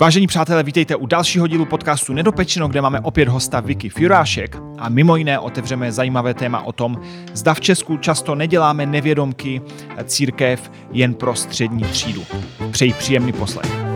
Vážení 0.00 0.26
přátelé, 0.26 0.62
vítejte 0.62 0.96
u 0.96 1.06
dalšího 1.06 1.46
dílu 1.46 1.64
podcastu 1.64 2.12
Nedopečeno, 2.12 2.68
kde 2.68 2.80
máme 2.80 3.00
opět 3.00 3.28
hosta 3.28 3.60
Vicky 3.60 3.88
Furášek 3.88 4.56
a 4.78 4.88
mimo 4.88 5.16
jiné 5.16 5.38
otevřeme 5.38 5.92
zajímavé 5.92 6.34
téma 6.34 6.62
o 6.62 6.72
tom, 6.72 7.00
zda 7.32 7.54
v 7.54 7.60
Česku 7.60 7.96
často 7.96 8.34
neděláme 8.34 8.86
nevědomky 8.86 9.62
církev 10.04 10.70
jen 10.92 11.14
pro 11.14 11.34
střední 11.34 11.84
třídu. 11.84 12.24
Přeji 12.70 12.92
příjemný 12.92 13.32
poslech. 13.32 13.89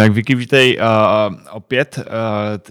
Tak 0.00 0.12
Vicky, 0.12 0.34
vítej 0.34 0.78
uh, 0.78 1.36
opět 1.50 1.98
uh, 1.98 2.04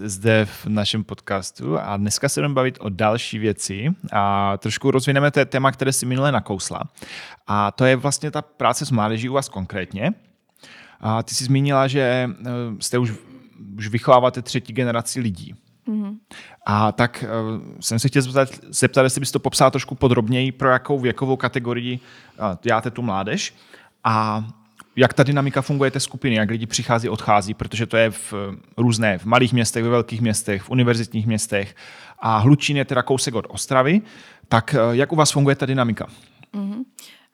zde 0.08 0.44
v 0.44 0.66
našem 0.66 1.04
podcastu 1.04 1.78
a 1.78 1.96
dneska 1.96 2.28
se 2.28 2.40
budeme 2.40 2.54
bavit 2.54 2.78
o 2.80 2.88
další 2.88 3.38
věci 3.38 3.88
a 4.12 4.56
trošku 4.56 4.90
rozvineme 4.90 5.30
to 5.30 5.44
téma, 5.44 5.72
které 5.72 5.92
si 5.92 6.06
minule 6.06 6.32
nakousla. 6.32 6.80
A 7.46 7.70
to 7.70 7.84
je 7.84 7.96
vlastně 7.96 8.30
ta 8.30 8.42
práce 8.42 8.86
s 8.86 8.90
mládeží 8.90 9.28
u 9.28 9.32
vás 9.32 9.48
konkrétně. 9.48 10.12
A 11.00 11.22
ty 11.22 11.34
jsi 11.34 11.44
zmínila, 11.44 11.86
že 11.86 12.30
uh, 12.40 12.46
jste 12.78 12.98
už, 12.98 13.12
už 13.76 13.88
vychováváte 13.88 14.42
třetí 14.42 14.72
generaci 14.72 15.20
lidí. 15.20 15.54
Mm-hmm. 15.88 16.16
A 16.66 16.92
tak 16.92 17.24
uh, 17.24 17.62
jsem 17.80 17.98
se 17.98 18.08
chtěl 18.08 18.22
zeptat, 18.22 18.48
zeptat, 18.68 19.02
jestli 19.02 19.20
bys 19.20 19.30
to 19.30 19.38
popsala 19.38 19.70
trošku 19.70 19.94
podrobněji, 19.94 20.52
pro 20.52 20.70
jakou 20.70 20.98
věkovou 20.98 21.36
kategorii 21.36 22.00
uh, 22.38 22.46
děláte 22.62 22.90
tu 22.90 23.02
mládež. 23.02 23.54
A 24.04 24.44
jak 24.96 25.14
ta 25.14 25.22
dynamika 25.22 25.62
funguje 25.62 25.90
té 25.90 26.00
skupiny, 26.00 26.36
jak 26.36 26.50
lidi 26.50 26.66
přichází, 26.66 27.08
odchází, 27.08 27.54
protože 27.54 27.86
to 27.86 27.96
je 27.96 28.10
v 28.10 28.34
různé, 28.76 29.18
v 29.18 29.24
malých 29.24 29.52
městech, 29.52 29.84
ve 29.84 29.90
velkých 29.90 30.20
městech, 30.20 30.62
v 30.62 30.70
univerzitních 30.70 31.26
městech 31.26 31.74
a 32.18 32.38
Hlučín 32.38 32.76
je 32.76 32.84
teda 32.84 33.02
kousek 33.02 33.34
od 33.34 33.46
Ostravy, 33.48 34.00
tak 34.48 34.74
eh, 34.74 34.78
jak 34.90 35.12
u 35.12 35.16
vás 35.16 35.30
funguje 35.30 35.56
ta 35.56 35.66
dynamika? 35.66 36.06
Mm-hmm. 36.54 36.84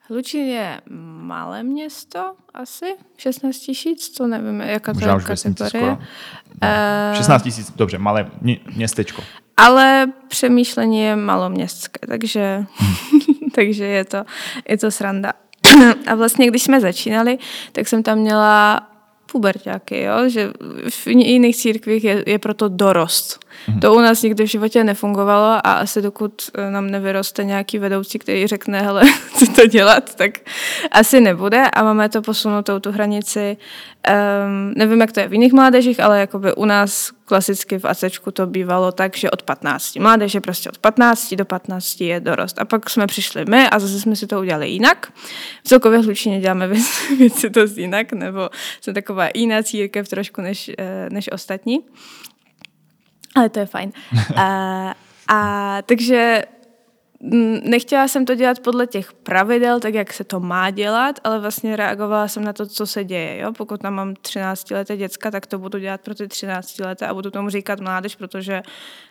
Hlučín 0.09 0.45
je 0.45 0.81
malé 1.21 1.63
město, 1.63 2.35
asi 2.53 2.85
16 3.17 3.57
tisíc, 3.57 4.09
to 4.09 4.27
nevím, 4.27 4.61
jaká 4.61 4.93
to 4.93 4.99
je 4.99 5.05
kategorie. 5.05 5.97
Uh, 7.11 7.17
16 7.17 7.43
tisíc, 7.43 7.71
dobře, 7.75 7.97
malé 7.97 8.31
městečko. 8.75 9.23
Ale 9.57 10.05
přemýšlení 10.27 10.99
je 11.01 11.15
maloměstské, 11.15 12.07
takže, 12.07 12.65
takže 13.55 13.85
je, 13.85 14.05
to, 14.05 14.23
je 14.69 14.77
to 14.77 14.91
sranda. 14.91 15.33
A 16.07 16.15
vlastně, 16.15 16.47
když 16.47 16.63
jsme 16.63 16.79
začínali, 16.79 17.37
tak 17.71 17.87
jsem 17.87 18.03
tam 18.03 18.17
měla 18.17 18.87
puberťáky, 19.31 20.01
jo? 20.01 20.29
že 20.29 20.51
v 20.89 21.07
jiných 21.07 21.55
církvích 21.55 22.03
je, 22.03 22.23
je 22.27 22.39
proto 22.39 22.67
dorost. 22.67 23.39
Mm-hmm. 23.39 23.79
To 23.79 23.95
u 23.95 23.99
nás 23.99 24.23
nikdy 24.23 24.43
v 24.43 24.49
životě 24.49 24.83
nefungovalo 24.83 25.59
a 25.63 25.71
asi 25.73 26.01
dokud 26.01 26.49
eh, 26.53 26.71
nám 26.71 26.91
nevyroste 26.91 27.43
nějaký 27.43 27.79
vedoucí, 27.79 28.19
který 28.19 28.47
řekne, 28.47 28.81
hele, 28.81 29.03
co 29.33 29.51
to 29.51 29.67
dělat, 29.67 30.15
tak 30.15 30.31
asi 30.91 31.21
nebude 31.21 31.63
a 31.73 31.83
máme 31.83 32.09
to 32.09 32.21
posunutou 32.21 32.79
tu 32.79 32.91
hranici. 32.91 33.57
Um, 34.07 34.73
nevím, 34.75 35.01
jak 35.01 35.11
to 35.11 35.19
je 35.19 35.27
v 35.27 35.33
jiných 35.33 35.53
mládežích, 35.53 35.99
ale 35.99 36.19
jakoby 36.19 36.53
u 36.53 36.65
nás 36.65 37.11
klasicky 37.27 37.79
v 37.79 37.85
ACčku 37.85 38.31
to 38.31 38.47
bývalo 38.47 38.91
tak, 38.91 39.17
že 39.17 39.31
od 39.31 39.43
15. 39.43 39.95
Mládež 39.95 40.33
je 40.33 40.41
prostě 40.41 40.69
od 40.69 40.77
15 40.77 41.33
do 41.33 41.45
15 41.45 42.01
je 42.01 42.19
dorost. 42.19 42.59
A 42.59 42.65
pak 42.65 42.89
jsme 42.89 43.07
přišli 43.07 43.45
my 43.45 43.69
a 43.69 43.79
zase 43.79 43.99
jsme 43.99 44.15
si 44.15 44.27
to 44.27 44.39
udělali 44.39 44.69
jinak. 44.69 45.13
V 45.63 45.67
celkově 45.67 45.99
hlučině 45.99 46.39
děláme 46.41 46.67
věci, 46.73 47.15
věci 47.15 47.49
to 47.49 47.59
jinak, 47.75 48.13
nebo 48.13 48.49
jsme 48.81 48.93
taková 48.93 49.29
jiná 49.35 49.63
církev 49.63 50.09
trošku 50.09 50.41
než, 50.41 50.71
eh, 50.77 51.09
než 51.09 51.31
ostatní 51.31 51.83
ale 53.37 53.49
to 53.49 53.59
je 53.59 53.65
fajn. 53.65 53.91
a, 54.35 54.95
a 55.27 55.81
takže 55.81 56.43
nechtěla 57.63 58.07
jsem 58.07 58.25
to 58.25 58.35
dělat 58.35 58.59
podle 58.59 58.87
těch 58.87 59.13
pravidel, 59.13 59.79
tak 59.79 59.93
jak 59.93 60.13
se 60.13 60.23
to 60.23 60.39
má 60.39 60.69
dělat, 60.69 61.19
ale 61.23 61.39
vlastně 61.39 61.75
reagovala 61.75 62.27
jsem 62.27 62.43
na 62.43 62.53
to, 62.53 62.65
co 62.65 62.87
se 62.87 63.03
děje. 63.03 63.37
Jo? 63.37 63.53
Pokud 63.57 63.81
tam 63.81 63.93
mám 63.93 64.15
13 64.15 64.71
leté 64.71 64.97
děcka, 64.97 65.31
tak 65.31 65.47
to 65.47 65.59
budu 65.59 65.79
dělat 65.79 66.01
pro 66.01 66.15
ty 66.15 66.27
13 66.27 66.79
leté 66.79 67.07
a 67.07 67.13
budu 67.13 67.31
tomu 67.31 67.49
říkat 67.49 67.79
mládež, 67.79 68.15
protože 68.15 68.63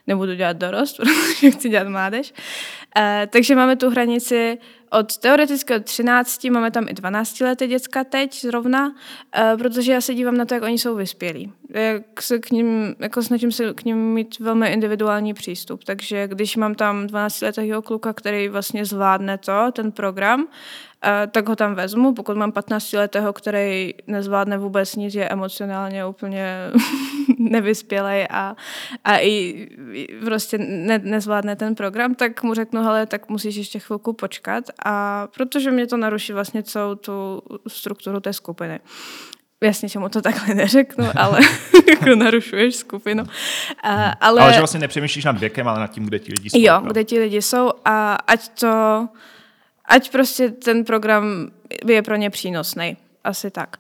nebudu 0.07 0.35
dělat 0.35 0.57
dorost, 0.57 0.97
protože 0.97 1.51
chci 1.51 1.69
dělat 1.69 1.89
mládež. 1.89 2.35
E, 2.97 3.29
takže 3.33 3.55
máme 3.55 3.77
tu 3.77 3.91
hranici 3.91 4.59
od 4.91 5.17
teoreticky 5.17 5.75
od 5.75 5.85
13, 5.85 6.45
máme 6.45 6.71
tam 6.71 6.89
i 6.89 6.95
12 6.95 7.41
leté 7.41 7.67
děcka 7.67 8.05
teď 8.05 8.41
zrovna, 8.41 8.87
uh, 8.89 9.59
protože 9.59 9.93
já 9.93 10.01
se 10.01 10.15
dívám 10.15 10.37
na 10.37 10.45
to, 10.45 10.55
jak 10.55 10.63
oni 10.63 10.79
jsou 10.79 10.95
vyspělí. 10.95 11.53
Jak 11.71 12.23
se 12.23 12.39
k 12.39 12.51
ním, 12.51 12.95
jako 12.99 13.23
snažím 13.23 13.53
se 13.53 13.75
k 13.75 13.85
ním 13.85 13.97
mít 13.97 14.39
velmi 14.39 14.69
individuální 14.69 15.35
přístup. 15.35 15.85
Takže 15.85 16.29
když 16.29 16.57
mám 16.57 16.75
tam 16.75 17.07
12 17.07 17.41
letého 17.41 17.83
kluka, 17.83 18.13
který 18.13 18.49
vlastně 18.49 18.85
zvládne 18.85 19.39
to, 19.39 19.73
ten 19.73 19.93
program, 19.93 20.47
tak 21.31 21.49
ho 21.49 21.57
tam 21.57 21.75
vezmu. 21.75 22.15
Pokud 22.15 22.37
mám 22.37 22.51
15-letého, 22.51 23.33
který 23.33 23.95
nezvládne 24.07 24.59
vůbec 24.59 24.97
nic, 24.97 25.15
je 25.15 25.29
emocionálně 25.29 26.07
úplně 26.07 26.59
nevyspělej 27.39 28.27
a, 28.31 28.57
a 29.05 29.19
i 29.19 29.67
prostě 30.25 30.59
ne, 30.59 30.99
nezvládne 30.99 31.57
ten 31.57 31.75
program, 31.75 32.15
tak 32.15 32.43
mu 32.43 32.55
řeknu, 32.55 32.83
hele, 32.83 33.07
tak 33.07 33.29
musíš 33.29 33.57
ještě 33.57 33.79
chvilku 33.79 34.13
počkat 34.13 34.65
a 34.85 35.27
protože 35.37 35.71
mě 35.71 35.87
to 35.87 35.97
naruší 35.97 36.33
vlastně 36.33 36.63
celou 36.63 36.95
tu 36.95 37.43
strukturu 37.69 38.21
té 38.21 38.33
skupiny. 38.33 38.81
Jasně, 39.63 39.89
že 39.89 39.99
mu 39.99 40.09
to 40.09 40.23
takhle 40.23 40.55
neřeknu, 40.55 41.07
ale 41.17 41.41
jako 41.91 42.15
narušuješ 42.15 42.77
skupinu. 42.77 43.25
A, 43.83 44.11
ale... 44.11 44.43
ale 44.43 44.53
že 44.53 44.59
vlastně 44.59 44.81
nepřemýšlíš 44.81 45.25
nad 45.25 45.39
věkem, 45.39 45.69
ale 45.69 45.81
nad 45.81 45.87
tím, 45.87 46.05
kde 46.05 46.19
ti 46.19 46.33
lidi 46.33 46.51
jsou. 46.51 46.59
Jo, 46.61 46.81
kde 46.87 47.05
ti 47.05 47.19
lidi 47.19 47.43
jsou 47.43 47.71
a 47.85 48.15
ať 48.15 48.49
to 48.49 49.09
ať 49.87 50.11
prostě 50.11 50.51
ten 50.51 50.85
program 50.85 51.51
je 51.87 52.03
pro 52.03 52.17
ně 52.17 52.31
přínosný. 52.31 52.97
Asi 53.25 53.51
tak. 53.51 53.77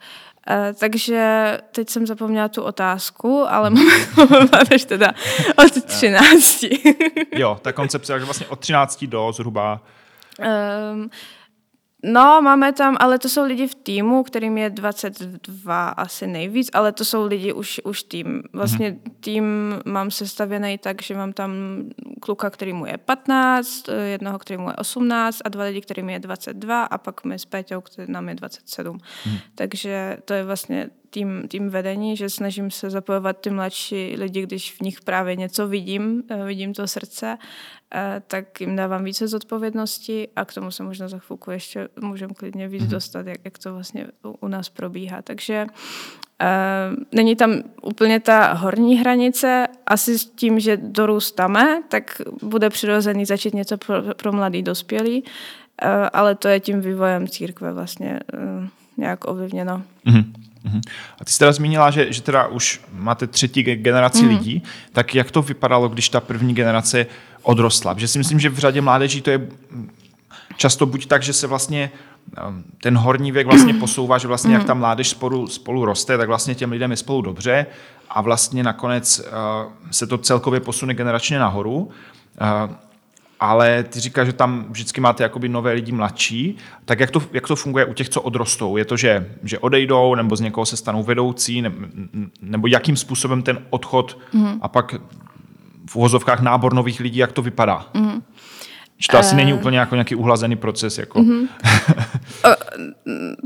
Uh, 0.50 0.78
takže 0.78 1.59
teď 1.72 1.91
jsem 1.91 2.06
zapomněla 2.06 2.49
tu 2.49 2.62
otázku, 2.62 3.44
ale 3.49 3.71
máme 4.50 4.78
teda 4.87 5.12
od 5.56 5.84
13. 5.84 6.65
jo, 7.33 7.59
ta 7.62 7.72
koncepce, 7.72 8.19
že 8.19 8.25
vlastně 8.25 8.47
od 8.47 8.61
13 8.61 9.05
do 9.05 9.33
zhruba... 9.33 9.81
Um, 10.93 11.11
No, 12.06 12.43
máme 12.43 12.72
tam, 12.72 12.97
ale 13.00 13.19
to 13.19 13.28
jsou 13.28 13.44
lidi 13.44 13.67
v 13.67 13.75
týmu, 13.75 14.22
kterým 14.22 14.59
je 14.59 14.71
22 14.71 15.89
asi 15.89 16.27
nejvíc, 16.27 16.71
ale 16.72 16.93
to 16.93 17.05
jsou 17.05 17.27
lidi 17.27 17.53
už, 17.53 17.81
už 17.84 18.03
tým. 18.03 18.43
Vlastně 18.53 18.91
mm-hmm. 18.91 19.12
tým 19.21 19.75
mám 19.84 20.11
sestavěný 20.11 20.78
tak, 20.78 21.03
že 21.03 21.15
mám 21.15 21.33
tam 21.33 21.53
kluka, 22.21 22.50
který 22.50 22.72
mu 22.72 22.87
je 22.87 22.99
15, 22.99 23.89
jednoho, 24.11 24.39
který 24.39 24.59
mu 24.59 24.69
je 24.69 24.77
18 24.77 25.41
a 25.45 25.49
dva 25.49 25.65
lidi, 25.65 25.81
kterým 25.81 26.11
je 26.11 26.19
22 26.19 26.84
a 26.84 26.99
pak 26.99 27.25
my 27.25 27.39
s 27.39 27.45
Péťou, 27.45 27.81
který 27.81 28.12
nám 28.12 28.28
je 28.28 28.34
27. 28.34 28.97
Mm-hmm. 28.97 29.39
Takže 29.55 30.16
to 30.25 30.34
je 30.34 30.45
vlastně 30.45 30.91
tým, 31.11 31.49
tým 31.49 31.71
vedení, 31.71 32.17
že 32.17 32.31
snažím 32.31 32.71
se 32.71 32.91
zapojovat 32.91 33.41
ty 33.41 33.50
mladší 33.50 34.17
lidi, 34.19 34.43
když 34.43 34.72
v 34.72 34.81
nich 34.81 35.00
právě 35.00 35.37
něco 35.37 35.69
vidím, 35.69 36.22
eh, 36.31 36.44
vidím 36.44 36.75
to 36.75 36.89
srdce, 36.89 37.39
eh, 37.94 38.22
tak 38.27 38.61
jim 38.61 38.77
dávám 38.77 39.05
více 39.05 39.28
zodpovědnosti 39.28 40.28
a 40.37 40.45
k 40.45 40.55
tomu 40.55 40.71
se 40.71 40.83
možná 40.83 41.09
za 41.09 41.19
chvilku 41.19 41.50
ještě 41.50 41.89
můžeme 42.00 42.34
klidně 42.34 42.69
víc 42.69 42.83
mm-hmm. 42.83 42.89
dostat, 42.89 43.27
jak, 43.27 43.39
jak 43.45 43.59
to 43.59 43.72
vlastně 43.72 44.06
u 44.41 44.49
nás 44.49 44.69
probíhá. 44.69 45.22
Takže 45.22 45.66
Uh, 46.43 46.97
není 47.12 47.37
tam 47.37 47.62
úplně 47.83 48.21
ta 48.21 48.53
horní 48.53 48.97
hranice, 48.97 49.66
asi 49.87 50.19
s 50.19 50.27
tím, 50.27 50.61
že 50.61 50.77
dorůstáme, 50.77 51.83
tak 51.89 52.22
bude 52.43 52.71
přirozený 52.71 53.25
začít 53.25 53.55
něco 53.55 53.77
pro, 53.77 54.03
pro 54.15 54.33
mladý 54.33 54.62
dospělý, 54.62 55.25
ale 56.12 56.34
to 56.34 56.49
je 56.49 56.61
tím 56.61 56.81
vývojem 56.81 57.28
církve 57.28 57.72
vlastně 57.72 58.21
nějak 58.97 59.28
ovlivněno. 59.28 59.83
Mm-hmm. 60.06 60.25
Mhm. 60.66 60.81
A 61.21 61.25
ty 61.25 61.32
jsi 61.32 61.38
teda 61.38 61.53
zmínila, 61.53 61.91
že, 61.91 62.12
že 62.12 62.22
teda 62.22 62.47
už 62.47 62.81
máte 62.93 63.27
třetí 63.27 63.62
generaci 63.62 64.22
mm. 64.22 64.28
lidí, 64.28 64.63
tak 64.92 65.15
jak 65.15 65.30
to 65.30 65.42
vypadalo, 65.42 65.89
když 65.89 66.09
ta 66.09 66.21
první 66.21 66.54
generace 66.54 67.07
odrostla? 67.42 67.95
Protože 67.95 68.09
si 68.09 68.18
myslím, 68.18 68.41
že 68.41 68.48
v 68.48 68.59
řadě 68.59 68.80
mládeží 68.80 69.22
to 69.22 69.30
je 69.30 69.48
často 70.57 70.86
buď 70.86 71.07
tak, 71.07 71.22
že 71.22 71.33
se 71.33 71.47
vlastně 71.47 71.91
um, 72.48 72.65
ten 72.83 72.97
horní 72.97 73.33
věk 73.33 73.47
vlastně 73.47 73.74
posouvá, 73.80 74.18
že 74.18 74.28
vlastně 74.28 74.48
mm. 74.48 74.54
jak 74.54 74.63
mhm. 74.63 74.66
ta 74.66 74.74
mládež 74.74 75.09
spolu, 75.09 75.47
spolu 75.47 75.84
roste, 75.84 76.18
tak 76.18 76.28
vlastně 76.28 76.54
těm 76.54 76.72
lidem 76.72 76.91
je 76.91 76.97
spolu 76.97 77.22
dobře 77.22 77.66
a 78.10 78.21
vlastně 78.21 78.62
nakonec 78.62 79.19
uh, 79.19 79.72
se 79.91 80.07
to 80.07 80.19
celkově 80.19 80.60
posune 80.60 80.95
generačně 80.95 81.39
nahoru. 81.39 81.77
Uh, 81.77 82.74
ale 83.41 83.83
ty 83.83 84.00
říkáš, 84.00 84.27
že 84.27 84.33
tam 84.33 84.66
vždycky 84.71 85.00
máte 85.00 85.22
jakoby 85.22 85.48
nové 85.48 85.72
lidi 85.72 85.92
mladší, 85.92 86.56
tak 86.84 87.00
jak 87.00 87.10
to, 87.10 87.22
jak 87.33 87.48
to 87.48 87.56
funguje 87.56 87.84
u 87.84 87.94
těch, 87.94 88.09
co 88.09 88.22
odrostou? 88.22 88.77
Je 88.77 88.84
to, 88.84 88.97
že, 88.97 89.30
že 89.42 89.59
odejdou, 89.59 90.15
nebo 90.15 90.36
z 90.36 90.41
někoho 90.41 90.66
se 90.66 90.77
stanou 90.77 91.03
vedoucí, 91.03 91.62
ne, 91.62 91.72
nebo 92.41 92.66
jakým 92.66 92.97
způsobem 92.97 93.42
ten 93.42 93.59
odchod 93.71 94.18
mm. 94.33 94.59
a 94.62 94.68
pak 94.68 94.94
v 95.86 95.97
uvozovkách 95.97 96.41
nábor 96.41 96.74
nových 96.74 97.00
lidí, 97.00 97.18
jak 97.18 97.33
to 97.33 97.42
vypadá? 97.42 97.86
Mm. 97.94 98.22
Že 98.98 99.09
to 99.10 99.16
uh, 99.16 99.21
asi 99.21 99.37
není 99.37 99.53
úplně 99.54 99.78
jako 99.78 99.95
nějaký 99.95 100.15
uhlazený 100.15 100.57
proces. 100.57 100.98
Jako. 100.98 101.21
Uh-huh. 101.21 101.48
o, 102.45 102.48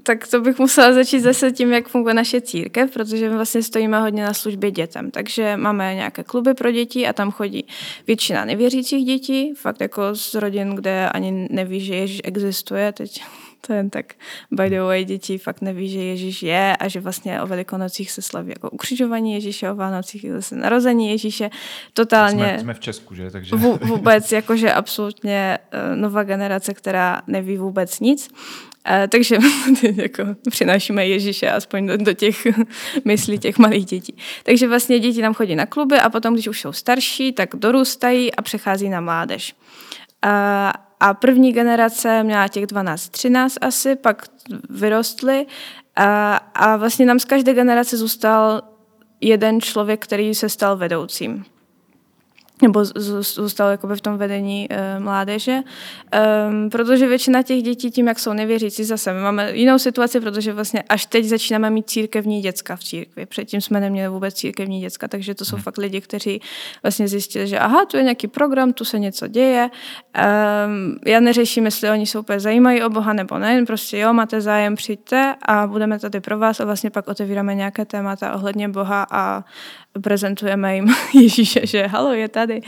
tak 0.02 0.26
to 0.26 0.40
bych 0.40 0.58
musela 0.58 0.92
začít 0.92 1.20
zase 1.20 1.52
tím, 1.52 1.72
jak 1.72 1.88
funguje 1.88 2.14
naše 2.14 2.40
církev, 2.40 2.90
protože 2.90 3.28
my 3.28 3.36
vlastně 3.36 3.62
stojíme 3.62 4.00
hodně 4.00 4.24
na 4.24 4.34
službě 4.34 4.70
dětem. 4.70 5.10
Takže 5.10 5.56
máme 5.56 5.94
nějaké 5.94 6.24
kluby 6.24 6.54
pro 6.54 6.70
děti 6.70 7.08
a 7.08 7.12
tam 7.12 7.30
chodí 7.30 7.64
většina 8.06 8.44
nevěřících 8.44 9.06
dětí, 9.06 9.54
fakt 9.54 9.80
jako 9.80 10.14
z 10.14 10.34
rodin, 10.34 10.74
kde 10.74 11.08
ani 11.08 11.48
neví, 11.50 11.80
že 11.80 11.94
Ježíš 11.94 12.20
existuje. 12.24 12.92
Teď 12.92 13.22
to 13.66 13.72
jen 13.72 13.90
tak 13.90 14.14
by 14.50 14.70
the 14.70 14.80
way, 14.80 15.04
děti 15.04 15.38
fakt 15.38 15.60
neví, 15.60 15.88
že 15.88 15.98
Ježíš 15.98 16.42
je 16.42 16.76
a 16.76 16.88
že 16.88 17.00
vlastně 17.00 17.42
o 17.42 17.46
velikonocích 17.46 18.10
se 18.10 18.22
slaví 18.22 18.48
jako 18.48 18.70
ukřižování 18.70 19.32
Ježíše, 19.32 19.70
o 19.70 19.74
Vánocích 19.74 20.26
zase 20.32 20.56
narození 20.56 21.10
Ježíše. 21.10 21.50
Totálně. 21.94 22.44
Jsme, 22.44 22.58
jsme 22.60 22.74
v 22.74 22.80
Česku, 22.80 23.14
že? 23.14 23.30
Takže... 23.30 23.56
Vůbec, 23.56 24.32
jakože 24.32 24.72
absolutně 24.72 25.58
eh, 25.72 25.96
nová 25.96 26.22
generace, 26.22 26.74
která 26.74 27.22
neví 27.26 27.56
vůbec 27.56 28.00
nic. 28.00 28.28
Uh, 28.88 29.06
takže 29.08 29.38
jako, 29.94 30.22
přinášíme 30.50 31.06
Ježíše 31.06 31.50
aspoň 31.50 31.86
do, 31.86 31.96
do 31.96 32.12
těch 32.12 32.46
myslí 33.04 33.38
těch 33.38 33.58
malých 33.58 33.84
dětí. 33.84 34.16
Takže 34.42 34.68
vlastně 34.68 34.98
děti 34.98 35.22
nám 35.22 35.34
chodí 35.34 35.56
na 35.56 35.66
kluby 35.66 35.98
a 35.98 36.10
potom, 36.10 36.34
když 36.34 36.48
už 36.48 36.60
jsou 36.60 36.72
starší, 36.72 37.32
tak 37.32 37.48
dorůstají 37.54 38.34
a 38.34 38.42
přechází 38.42 38.88
na 38.88 39.00
mládež. 39.00 39.54
Uh, 40.24 40.30
a 41.00 41.14
první 41.14 41.52
generace 41.52 42.22
měla 42.22 42.48
těch 42.48 42.64
12-13 42.64 43.48
asi, 43.60 43.96
pak 43.96 44.26
vyrostly. 44.70 45.46
A, 45.96 46.36
a 46.36 46.76
vlastně 46.76 47.06
nám 47.06 47.18
z 47.18 47.24
každé 47.24 47.54
generace 47.54 47.96
zůstal 47.96 48.62
jeden 49.20 49.60
člověk, 49.60 50.04
který 50.04 50.34
se 50.34 50.48
stal 50.48 50.76
vedoucím 50.76 51.44
nebo 52.62 52.84
zůstal 53.22 53.70
jakoby 53.70 53.96
v 53.96 54.00
tom 54.00 54.18
vedení 54.18 54.66
e, 54.70 55.00
mládeže, 55.00 55.60
e, 56.14 56.68
protože 56.70 57.08
většina 57.08 57.42
těch 57.42 57.62
dětí 57.62 57.90
tím, 57.90 58.08
jak 58.08 58.18
jsou 58.18 58.32
nevěřící 58.32 58.84
zase, 58.84 59.12
my 59.12 59.20
máme 59.20 59.52
jinou 59.52 59.78
situaci, 59.78 60.20
protože 60.20 60.52
vlastně 60.52 60.82
až 60.88 61.06
teď 61.06 61.24
začínáme 61.24 61.70
mít 61.70 61.90
církevní 61.90 62.40
děcka 62.40 62.76
v 62.76 62.84
církvi. 62.84 63.26
Předtím 63.26 63.60
jsme 63.60 63.80
neměli 63.80 64.08
vůbec 64.08 64.34
církevní 64.34 64.80
děcka, 64.80 65.08
takže 65.08 65.34
to 65.34 65.44
jsou 65.44 65.56
hmm. 65.56 65.62
fakt 65.62 65.78
lidi, 65.78 66.00
kteří 66.00 66.40
vlastně 66.82 67.08
zjistili, 67.08 67.46
že 67.46 67.58
aha, 67.58 67.84
tu 67.84 67.96
je 67.96 68.02
nějaký 68.02 68.28
program, 68.28 68.72
tu 68.72 68.84
se 68.84 68.98
něco 68.98 69.26
děje. 69.26 69.70
E, 70.14 71.10
já 71.10 71.20
neřeším, 71.20 71.64
jestli 71.64 71.90
oni 71.90 72.06
se 72.06 72.18
úplně 72.18 72.40
zajímají 72.40 72.82
o 72.82 72.90
Boha 72.90 73.12
nebo 73.12 73.38
ne, 73.38 73.64
prostě 73.66 73.98
jo, 73.98 74.12
máte 74.12 74.40
zájem, 74.40 74.74
přijďte 74.74 75.34
a 75.42 75.66
budeme 75.66 75.98
tady 75.98 76.20
pro 76.20 76.38
vás 76.38 76.60
a 76.60 76.64
vlastně 76.64 76.90
pak 76.90 77.08
otevíráme 77.08 77.54
nějaké 77.54 77.84
témata 77.84 78.34
ohledně 78.34 78.68
Boha 78.68 79.06
a 79.10 79.44
prezentujeme 80.02 80.74
jim 80.74 80.88
Ježíše, 81.14 81.66
že 81.66 81.86
halo, 81.86 82.12
je 82.12 82.28
tady. 82.28 82.60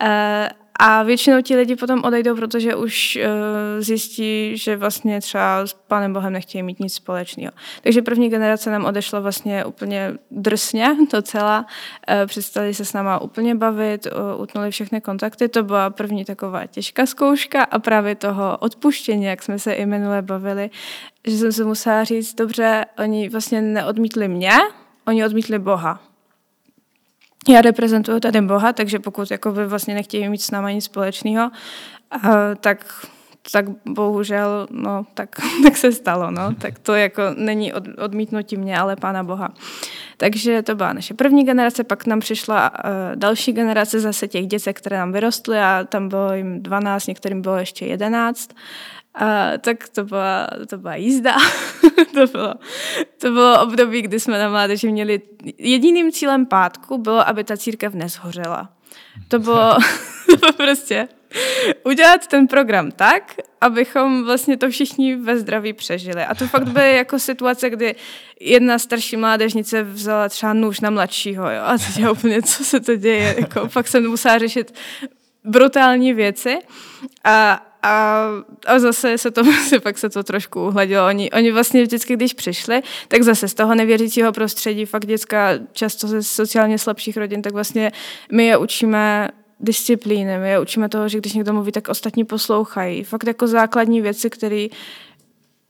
Eh, 0.00 0.48
a 0.78 1.02
většinou 1.02 1.40
ti 1.42 1.56
lidi 1.56 1.76
potom 1.76 2.04
odejdou, 2.04 2.36
protože 2.36 2.74
už 2.74 3.18
uh, 3.22 3.82
zjistí, 3.82 4.56
že 4.56 4.76
vlastně 4.76 5.20
třeba 5.20 5.66
s 5.66 5.72
Pánem 5.72 6.12
Bohem 6.12 6.32
nechtějí 6.32 6.62
mít 6.62 6.80
nic 6.80 6.94
společného. 6.94 7.52
Takže 7.82 8.02
první 8.02 8.30
generace 8.30 8.70
nám 8.70 8.84
odešla 8.84 9.20
vlastně 9.20 9.64
úplně 9.64 10.12
drsně 10.30 10.96
docela. 11.12 11.66
Uh, 12.10 12.26
přestali 12.26 12.74
se 12.74 12.84
s 12.84 12.92
náma 12.92 13.20
úplně 13.20 13.54
bavit, 13.54 14.06
utnuli 14.36 14.70
všechny 14.70 15.00
kontakty. 15.00 15.48
To 15.48 15.62
byla 15.62 15.90
první 15.90 16.24
taková 16.24 16.66
těžká 16.66 17.06
zkouška 17.06 17.62
a 17.62 17.78
právě 17.78 18.14
toho 18.14 18.56
odpuštění, 18.60 19.24
jak 19.24 19.42
jsme 19.42 19.58
se 19.58 19.72
i 19.72 19.86
minule 19.86 20.22
bavili, 20.22 20.70
že 21.26 21.36
jsem 21.36 21.52
se 21.52 21.64
musela 21.64 22.04
říct, 22.04 22.34
dobře, 22.34 22.84
oni 22.98 23.28
vlastně 23.28 23.62
neodmítli 23.62 24.28
mě, 24.28 24.52
oni 25.06 25.24
odmítli 25.24 25.58
Boha 25.58 26.13
já 27.48 27.60
reprezentuju 27.60 28.20
tady 28.20 28.40
Boha, 28.40 28.72
takže 28.72 28.98
pokud 28.98 29.30
jakoby 29.30 29.66
vlastně 29.66 29.94
nechtějí 29.94 30.28
mít 30.28 30.42
s 30.42 30.50
náma 30.50 30.70
nic 30.70 30.84
společného, 30.84 31.50
tak 32.60 33.06
tak 33.52 33.64
bohužel, 33.86 34.66
no, 34.70 35.06
tak, 35.14 35.28
tak 35.62 35.76
se 35.76 35.92
stalo, 35.92 36.30
no. 36.30 36.54
Tak 36.54 36.78
to 36.78 36.94
jako 36.94 37.22
není 37.36 37.72
od, 37.72 37.84
odmítnutí 37.98 38.56
mě, 38.56 38.78
ale 38.78 38.96
Pána 38.96 39.24
Boha. 39.24 39.54
Takže 40.16 40.62
to 40.62 40.74
byla 40.74 40.92
naše 40.92 41.14
první 41.14 41.44
generace, 41.44 41.84
pak 41.84 42.06
nám 42.06 42.20
přišla 42.20 42.70
uh, 42.70 42.90
další 43.14 43.52
generace 43.52 44.00
zase 44.00 44.28
těch 44.28 44.46
dětí, 44.46 44.72
které 44.72 44.98
nám 44.98 45.12
vyrostly 45.12 45.58
a 45.58 45.84
tam 45.88 46.08
bylo 46.08 46.34
jim 46.34 46.62
12, 46.62 47.06
některým 47.06 47.42
bylo 47.42 47.56
ještě 47.56 47.86
11. 47.86 48.50
A, 49.14 49.52
tak 49.60 49.88
to 49.88 50.04
byla, 50.04 50.46
to 50.68 50.78
byla 50.78 50.94
jízda. 50.94 51.36
to, 52.14 52.26
bylo, 52.26 52.54
to 53.20 53.30
bylo 53.30 53.62
období, 53.62 54.02
kdy 54.02 54.20
jsme 54.20 54.38
na 54.38 54.48
mládeži 54.48 54.92
měli 54.92 55.22
jediným 55.58 56.12
cílem 56.12 56.46
pátku 56.46 56.98
bylo, 56.98 57.28
aby 57.28 57.44
ta 57.44 57.56
církev 57.56 57.94
nezhořela. 57.94 58.68
To 59.28 59.38
bylo, 59.38 59.78
prostě 60.56 61.08
udělat 61.84 62.26
ten 62.26 62.46
program 62.46 62.90
tak, 62.90 63.34
abychom 63.60 64.24
vlastně 64.24 64.56
to 64.56 64.70
všichni 64.70 65.16
ve 65.16 65.38
zdraví 65.38 65.72
přežili. 65.72 66.24
A 66.24 66.34
to 66.34 66.48
fakt 66.48 66.68
byly 66.68 66.96
jako 66.96 67.18
situace, 67.18 67.70
kdy 67.70 67.94
jedna 68.40 68.78
starší 68.78 69.16
mládežnice 69.16 69.82
vzala 69.82 70.28
třeba 70.28 70.52
nůž 70.52 70.80
na 70.80 70.90
mladšího, 70.90 71.50
jo, 71.50 71.62
a 71.64 71.78
teď 71.78 72.08
úplně, 72.10 72.42
co 72.42 72.64
se 72.64 72.80
to 72.80 72.96
děje, 72.96 73.36
jako, 73.40 73.68
fakt 73.68 73.88
jsem 73.88 74.08
musela 74.08 74.38
řešit 74.38 74.74
brutální 75.44 76.12
věci. 76.12 76.58
A, 77.24 77.66
a, 77.84 78.26
a 78.66 78.78
zase 78.78 79.18
se 79.18 79.30
to, 79.30 79.42
pak 79.82 79.98
se 79.98 80.10
to 80.10 80.22
trošku 80.22 80.66
uhladilo. 80.66 81.06
Oni, 81.06 81.30
oni 81.30 81.52
vlastně 81.52 81.82
vždycky, 81.82 82.16
když 82.16 82.32
přišli, 82.32 82.82
tak 83.08 83.22
zase 83.22 83.48
z 83.48 83.54
toho 83.54 83.74
nevěřícího 83.74 84.32
prostředí, 84.32 84.84
fakt 84.84 85.06
děcka 85.06 85.50
často 85.72 86.08
ze 86.08 86.22
sociálně 86.22 86.78
slabších 86.78 87.16
rodin, 87.16 87.42
tak 87.42 87.52
vlastně 87.52 87.92
my 88.32 88.46
je 88.46 88.56
učíme 88.56 89.28
disciplíny, 89.60 90.38
my 90.38 90.50
je 90.50 90.60
učíme 90.60 90.88
toho, 90.88 91.08
že 91.08 91.18
když 91.18 91.32
někdo 91.32 91.52
mluví, 91.52 91.72
tak 91.72 91.88
ostatní 91.88 92.24
poslouchají. 92.24 93.04
Fakt 93.04 93.26
jako 93.26 93.46
základní 93.46 94.00
věci, 94.00 94.30
které 94.30 94.66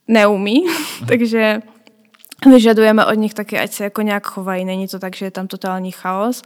neumí, 0.08 0.64
takže 1.08 1.62
vyžadujeme 2.46 3.06
od 3.06 3.14
nich 3.14 3.34
taky, 3.34 3.58
ať 3.58 3.72
se 3.72 3.84
jako 3.84 4.02
nějak 4.02 4.26
chovají. 4.26 4.64
Není 4.64 4.88
to 4.88 4.98
tak, 4.98 5.16
že 5.16 5.24
je 5.24 5.30
tam 5.30 5.46
totální 5.46 5.90
chaos. 5.90 6.42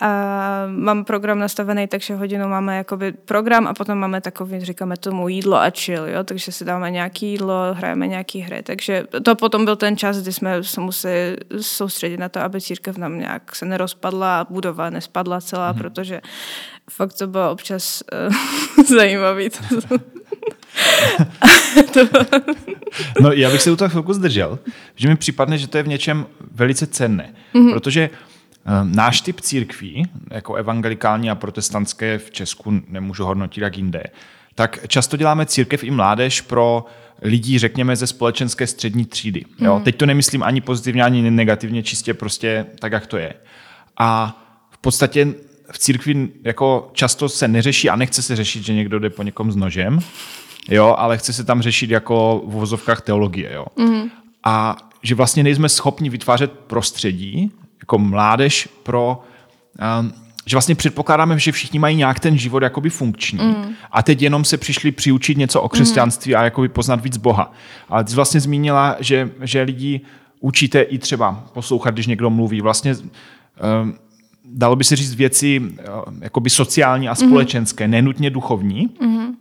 A 0.00 0.64
mám 0.66 1.04
program 1.04 1.38
nastavený, 1.38 1.86
takže 1.86 2.14
hodinu 2.14 2.48
máme 2.48 2.76
jakoby 2.76 3.12
program 3.12 3.66
a 3.66 3.74
potom 3.74 3.98
máme 3.98 4.20
takový, 4.20 4.60
říkáme 4.60 4.96
tomu 4.96 5.28
jídlo 5.28 5.56
a 5.56 5.70
chill, 5.70 6.08
jo? 6.08 6.24
takže 6.24 6.52
si 6.52 6.64
dáme 6.64 6.90
nějaké 6.90 7.26
jídlo, 7.26 7.54
hrajeme 7.72 8.06
nějaké 8.06 8.38
hry. 8.38 8.62
Takže 8.62 9.04
to 9.22 9.34
potom 9.34 9.64
byl 9.64 9.76
ten 9.76 9.96
čas, 9.96 10.22
kdy 10.22 10.32
jsme 10.32 10.64
se 10.64 10.80
museli 10.80 11.36
soustředit 11.60 12.16
na 12.16 12.28
to, 12.28 12.40
aby 12.40 12.60
církev 12.60 12.96
nám 12.98 13.18
nějak 13.18 13.56
se 13.56 13.66
nerozpadla 13.66 14.40
a 14.40 14.46
budova 14.50 14.90
nespadla 14.90 15.40
celá, 15.40 15.70
hmm. 15.70 15.78
protože 15.78 16.20
fakt 16.90 17.14
to 17.14 17.26
bylo 17.26 17.50
občas 17.50 18.02
uh, 18.28 18.84
zajímavý. 18.96 19.50
no 23.20 23.32
já 23.32 23.50
bych 23.50 23.62
se 23.62 23.70
u 23.70 23.76
toho 23.76 23.88
chvilku 23.88 24.12
zdržel, 24.12 24.58
že 24.96 25.08
mi 25.08 25.16
připadne, 25.16 25.58
že 25.58 25.68
to 25.68 25.76
je 25.76 25.82
v 25.82 25.88
něčem 25.88 26.26
velice 26.54 26.86
cenné, 26.86 27.34
mm-hmm. 27.54 27.72
protože 27.72 28.10
Ehm, 28.68 28.92
náš 28.92 29.20
typ 29.20 29.40
církví, 29.40 30.06
jako 30.30 30.54
evangelikální 30.54 31.30
a 31.30 31.34
protestantské 31.34 32.18
v 32.18 32.30
Česku 32.30 32.82
nemůžu 32.88 33.24
hodnotit 33.24 33.60
jak 33.60 33.76
jinde, 33.76 34.02
tak 34.54 34.88
často 34.88 35.16
děláme 35.16 35.46
církev 35.46 35.84
i 35.84 35.90
mládež 35.90 36.40
pro 36.40 36.84
lidí, 37.22 37.58
řekněme, 37.58 37.96
ze 37.96 38.06
společenské 38.06 38.66
střední 38.66 39.04
třídy. 39.04 39.44
Jo? 39.58 39.78
Mm. 39.78 39.84
Teď 39.84 39.96
to 39.96 40.06
nemyslím 40.06 40.42
ani 40.42 40.60
pozitivně, 40.60 41.04
ani 41.04 41.30
negativně, 41.30 41.82
čistě 41.82 42.14
prostě 42.14 42.66
tak, 42.78 42.92
jak 42.92 43.06
to 43.06 43.16
je. 43.16 43.34
A 43.98 44.40
v 44.70 44.78
podstatě 44.78 45.28
v 45.72 45.78
církvi 45.78 46.28
jako 46.44 46.90
často 46.92 47.28
se 47.28 47.48
neřeší 47.48 47.90
a 47.90 47.96
nechce 47.96 48.22
se 48.22 48.36
řešit, 48.36 48.64
že 48.64 48.74
někdo 48.74 48.98
jde 48.98 49.10
po 49.10 49.22
někom 49.22 49.52
s 49.52 49.56
nožem, 49.56 50.00
jo, 50.68 50.94
ale 50.98 51.18
chce 51.18 51.32
se 51.32 51.44
tam 51.44 51.62
řešit 51.62 51.90
jako 51.90 52.42
v 52.46 52.50
vozovkách 52.50 53.00
teologie. 53.00 53.52
Jo. 53.52 53.66
Mm. 53.76 54.02
A 54.44 54.76
že 55.02 55.14
vlastně 55.14 55.42
nejsme 55.42 55.68
schopni 55.68 56.10
vytvářet 56.10 56.52
prostředí, 56.52 57.52
jako 57.80 57.98
mládež 57.98 58.68
pro 58.82 59.22
um, 60.00 60.12
že 60.48 60.56
vlastně 60.56 60.74
předpokládáme, 60.74 61.38
že 61.38 61.52
všichni 61.52 61.78
mají 61.78 61.96
nějak 61.96 62.20
ten 62.20 62.38
život 62.38 62.62
jakoby 62.62 62.90
funkční 62.90 63.38
mm. 63.38 63.74
a 63.90 64.02
teď 64.02 64.22
jenom 64.22 64.44
se 64.44 64.56
přišli 64.56 64.92
přiučit 64.92 65.38
něco 65.38 65.62
o 65.62 65.68
křesťanství 65.68 66.32
mm. 66.32 66.38
a 66.38 66.42
jakoby 66.42 66.68
poznat 66.68 67.02
víc 67.04 67.16
Boha. 67.16 67.52
Ale 67.88 68.04
ty 68.04 68.10
jsi 68.10 68.16
vlastně 68.16 68.40
zmínila, 68.40 68.96
že, 69.00 69.30
že 69.40 69.62
lidi 69.62 70.00
učíte 70.40 70.82
i 70.82 70.98
třeba 70.98 71.44
poslouchat, 71.52 71.90
když 71.90 72.06
někdo 72.06 72.30
mluví. 72.30 72.60
Vlastně 72.60 72.94
um, 72.94 73.94
dalo 74.44 74.76
by 74.76 74.84
se 74.84 74.96
říct 74.96 75.14
věci 75.14 75.60
uh, 75.60 75.74
jakoby 76.20 76.50
sociální 76.50 77.08
a 77.08 77.12
mm-hmm. 77.12 77.26
společenské, 77.26 77.86
mm. 77.86 77.90
nenutně 77.90 78.30
duchovní. 78.30 78.90
Mm. 79.00 79.34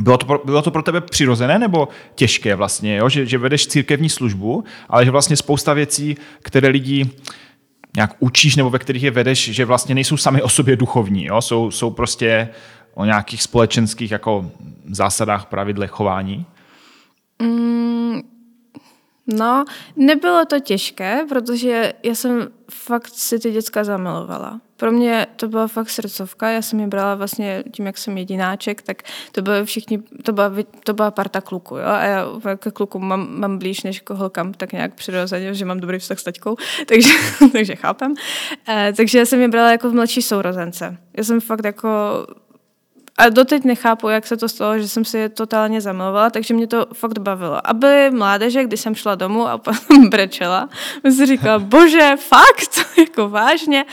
Bylo 0.00 0.18
to, 0.18 0.26
pro, 0.26 0.40
bylo 0.44 0.62
to 0.62 0.70
pro 0.70 0.82
tebe 0.82 1.00
přirozené 1.00 1.58
nebo 1.58 1.88
těžké 2.14 2.54
vlastně, 2.54 2.96
jo? 2.96 3.08
Že, 3.08 3.26
že 3.26 3.38
vedeš 3.38 3.66
církevní 3.66 4.08
službu, 4.08 4.64
ale 4.88 5.04
že 5.04 5.10
vlastně 5.10 5.36
spousta 5.36 5.72
věcí, 5.74 6.16
které 6.42 6.68
lidi 6.68 7.10
nějak 7.96 8.16
učíš 8.18 8.56
nebo 8.56 8.70
ve 8.70 8.78
kterých 8.78 9.02
je 9.02 9.10
vedeš, 9.10 9.50
že 9.50 9.64
vlastně 9.64 9.94
nejsou 9.94 10.16
sami 10.16 10.42
o 10.42 10.48
sobě 10.48 10.76
duchovní, 10.76 11.24
jo? 11.24 11.42
Jsou, 11.42 11.70
jsou 11.70 11.90
prostě 11.90 12.48
o 12.94 13.04
nějakých 13.04 13.42
společenských 13.42 14.10
jako 14.10 14.50
zásadách, 14.90 15.46
pravidlech 15.46 15.90
chování? 15.90 16.46
Mm, 17.42 17.94
No, 19.26 19.64
nebylo 19.96 20.44
to 20.44 20.60
těžké, 20.60 21.26
protože 21.28 21.92
já 22.02 22.14
jsem 22.14 22.48
fakt 22.70 23.08
si 23.08 23.38
ty 23.38 23.52
děcka 23.52 23.84
zamilovala. 23.84 24.60
Pro 24.76 24.92
mě 24.92 25.26
to 25.36 25.48
byla 25.48 25.68
fakt 25.68 25.90
srdcovka, 25.90 26.48
já 26.48 26.62
jsem 26.62 26.80
je 26.80 26.86
brala 26.86 27.14
vlastně 27.14 27.64
tím, 27.72 27.86
jak 27.86 27.98
jsem 27.98 28.18
jedináček, 28.18 28.82
tak 28.82 29.02
to 29.32 29.42
byly 29.42 29.64
všichni, 29.64 29.98
to 30.22 30.32
byla, 30.32 30.52
to 30.84 30.94
byla 30.94 31.10
parta 31.10 31.40
kluku, 31.40 31.76
jo, 31.76 31.84
a 31.86 32.02
já 32.02 32.26
ke 32.56 32.70
kluku 32.70 32.98
mám, 32.98 33.40
mám 33.40 33.58
blíž 33.58 33.82
než 33.82 34.00
k 34.00 34.10
holkám, 34.10 34.52
tak 34.52 34.72
nějak 34.72 34.94
přirozeně, 34.94 35.54
že 35.54 35.64
mám 35.64 35.80
dobrý 35.80 35.98
vztah 35.98 36.18
s 36.18 36.24
taťkou, 36.24 36.56
takže, 36.86 37.08
takže 37.52 37.76
chápem. 37.76 38.14
E, 38.68 38.92
takže 38.96 39.18
já 39.18 39.26
jsem 39.26 39.40
je 39.40 39.48
brala 39.48 39.70
jako 39.70 39.90
mladší 39.90 40.22
sourozence. 40.22 40.96
Já 41.16 41.24
jsem 41.24 41.40
fakt 41.40 41.64
jako 41.64 41.88
a 43.18 43.28
doteď 43.28 43.64
nechápu, 43.64 44.08
jak 44.08 44.26
se 44.26 44.36
to 44.36 44.48
stalo, 44.48 44.78
že 44.78 44.88
jsem 44.88 45.04
si 45.04 45.18
je 45.18 45.28
totálně 45.28 45.80
zamilovala, 45.80 46.30
takže 46.30 46.54
mě 46.54 46.66
to 46.66 46.86
fakt 46.92 47.18
bavilo. 47.18 47.66
A 47.66 47.72
byly 47.72 48.10
mládeže, 48.10 48.64
když 48.64 48.80
jsem 48.80 48.94
šla 48.94 49.14
domů 49.14 49.48
a 49.48 49.58
potom 49.64 50.08
brečela, 50.08 50.68
jsem 51.00 51.12
si 51.12 51.26
říkala, 51.26 51.58
bože, 51.74 52.16
fakt, 52.16 52.86
jako 52.98 53.28
vážně, 53.28 53.84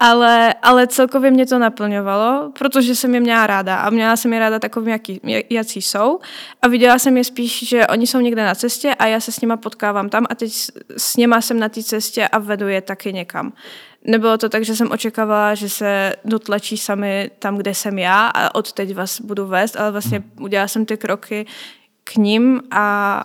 ale, 0.00 0.54
ale 0.62 0.86
celkově 0.86 1.30
mě 1.30 1.46
to 1.46 1.58
naplňovalo, 1.58 2.52
protože 2.58 2.94
jsem 2.94 3.14
je 3.14 3.20
měla 3.20 3.46
ráda 3.46 3.76
a 3.76 3.90
měla 3.90 4.16
jsem 4.16 4.32
je 4.32 4.38
ráda 4.38 4.58
takový, 4.58 4.90
jaký, 4.90 5.20
jaký 5.50 5.82
jsou. 5.82 6.18
A 6.62 6.68
viděla 6.68 6.98
jsem 6.98 7.16
je 7.16 7.24
spíš, 7.24 7.68
že 7.68 7.86
oni 7.86 8.06
jsou 8.06 8.20
někde 8.20 8.44
na 8.44 8.54
cestě 8.54 8.94
a 8.94 9.06
já 9.06 9.20
se 9.20 9.32
s 9.32 9.40
nima 9.40 9.56
potkávám 9.56 10.08
tam 10.08 10.26
a 10.30 10.34
teď 10.34 10.52
s 10.96 11.16
nima 11.16 11.40
jsem 11.40 11.60
na 11.60 11.68
té 11.68 11.82
cestě 11.82 12.28
a 12.28 12.38
vedu 12.38 12.68
je 12.68 12.80
taky 12.80 13.12
někam 13.12 13.52
nebylo 14.04 14.38
to 14.38 14.48
tak, 14.48 14.64
že 14.64 14.76
jsem 14.76 14.90
očekávala, 14.90 15.54
že 15.54 15.68
se 15.68 16.12
dotlačí 16.24 16.76
sami 16.76 17.30
tam, 17.38 17.56
kde 17.56 17.74
jsem 17.74 17.98
já 17.98 18.26
a 18.26 18.54
od 18.54 18.72
teď 18.72 18.94
vás 18.94 19.20
budu 19.20 19.46
vést, 19.46 19.76
ale 19.76 19.90
vlastně 19.90 20.18
mhm. 20.18 20.44
udělala 20.44 20.68
jsem 20.68 20.86
ty 20.86 20.96
kroky 20.96 21.46
k 22.04 22.16
ním 22.16 22.62
a, 22.70 23.24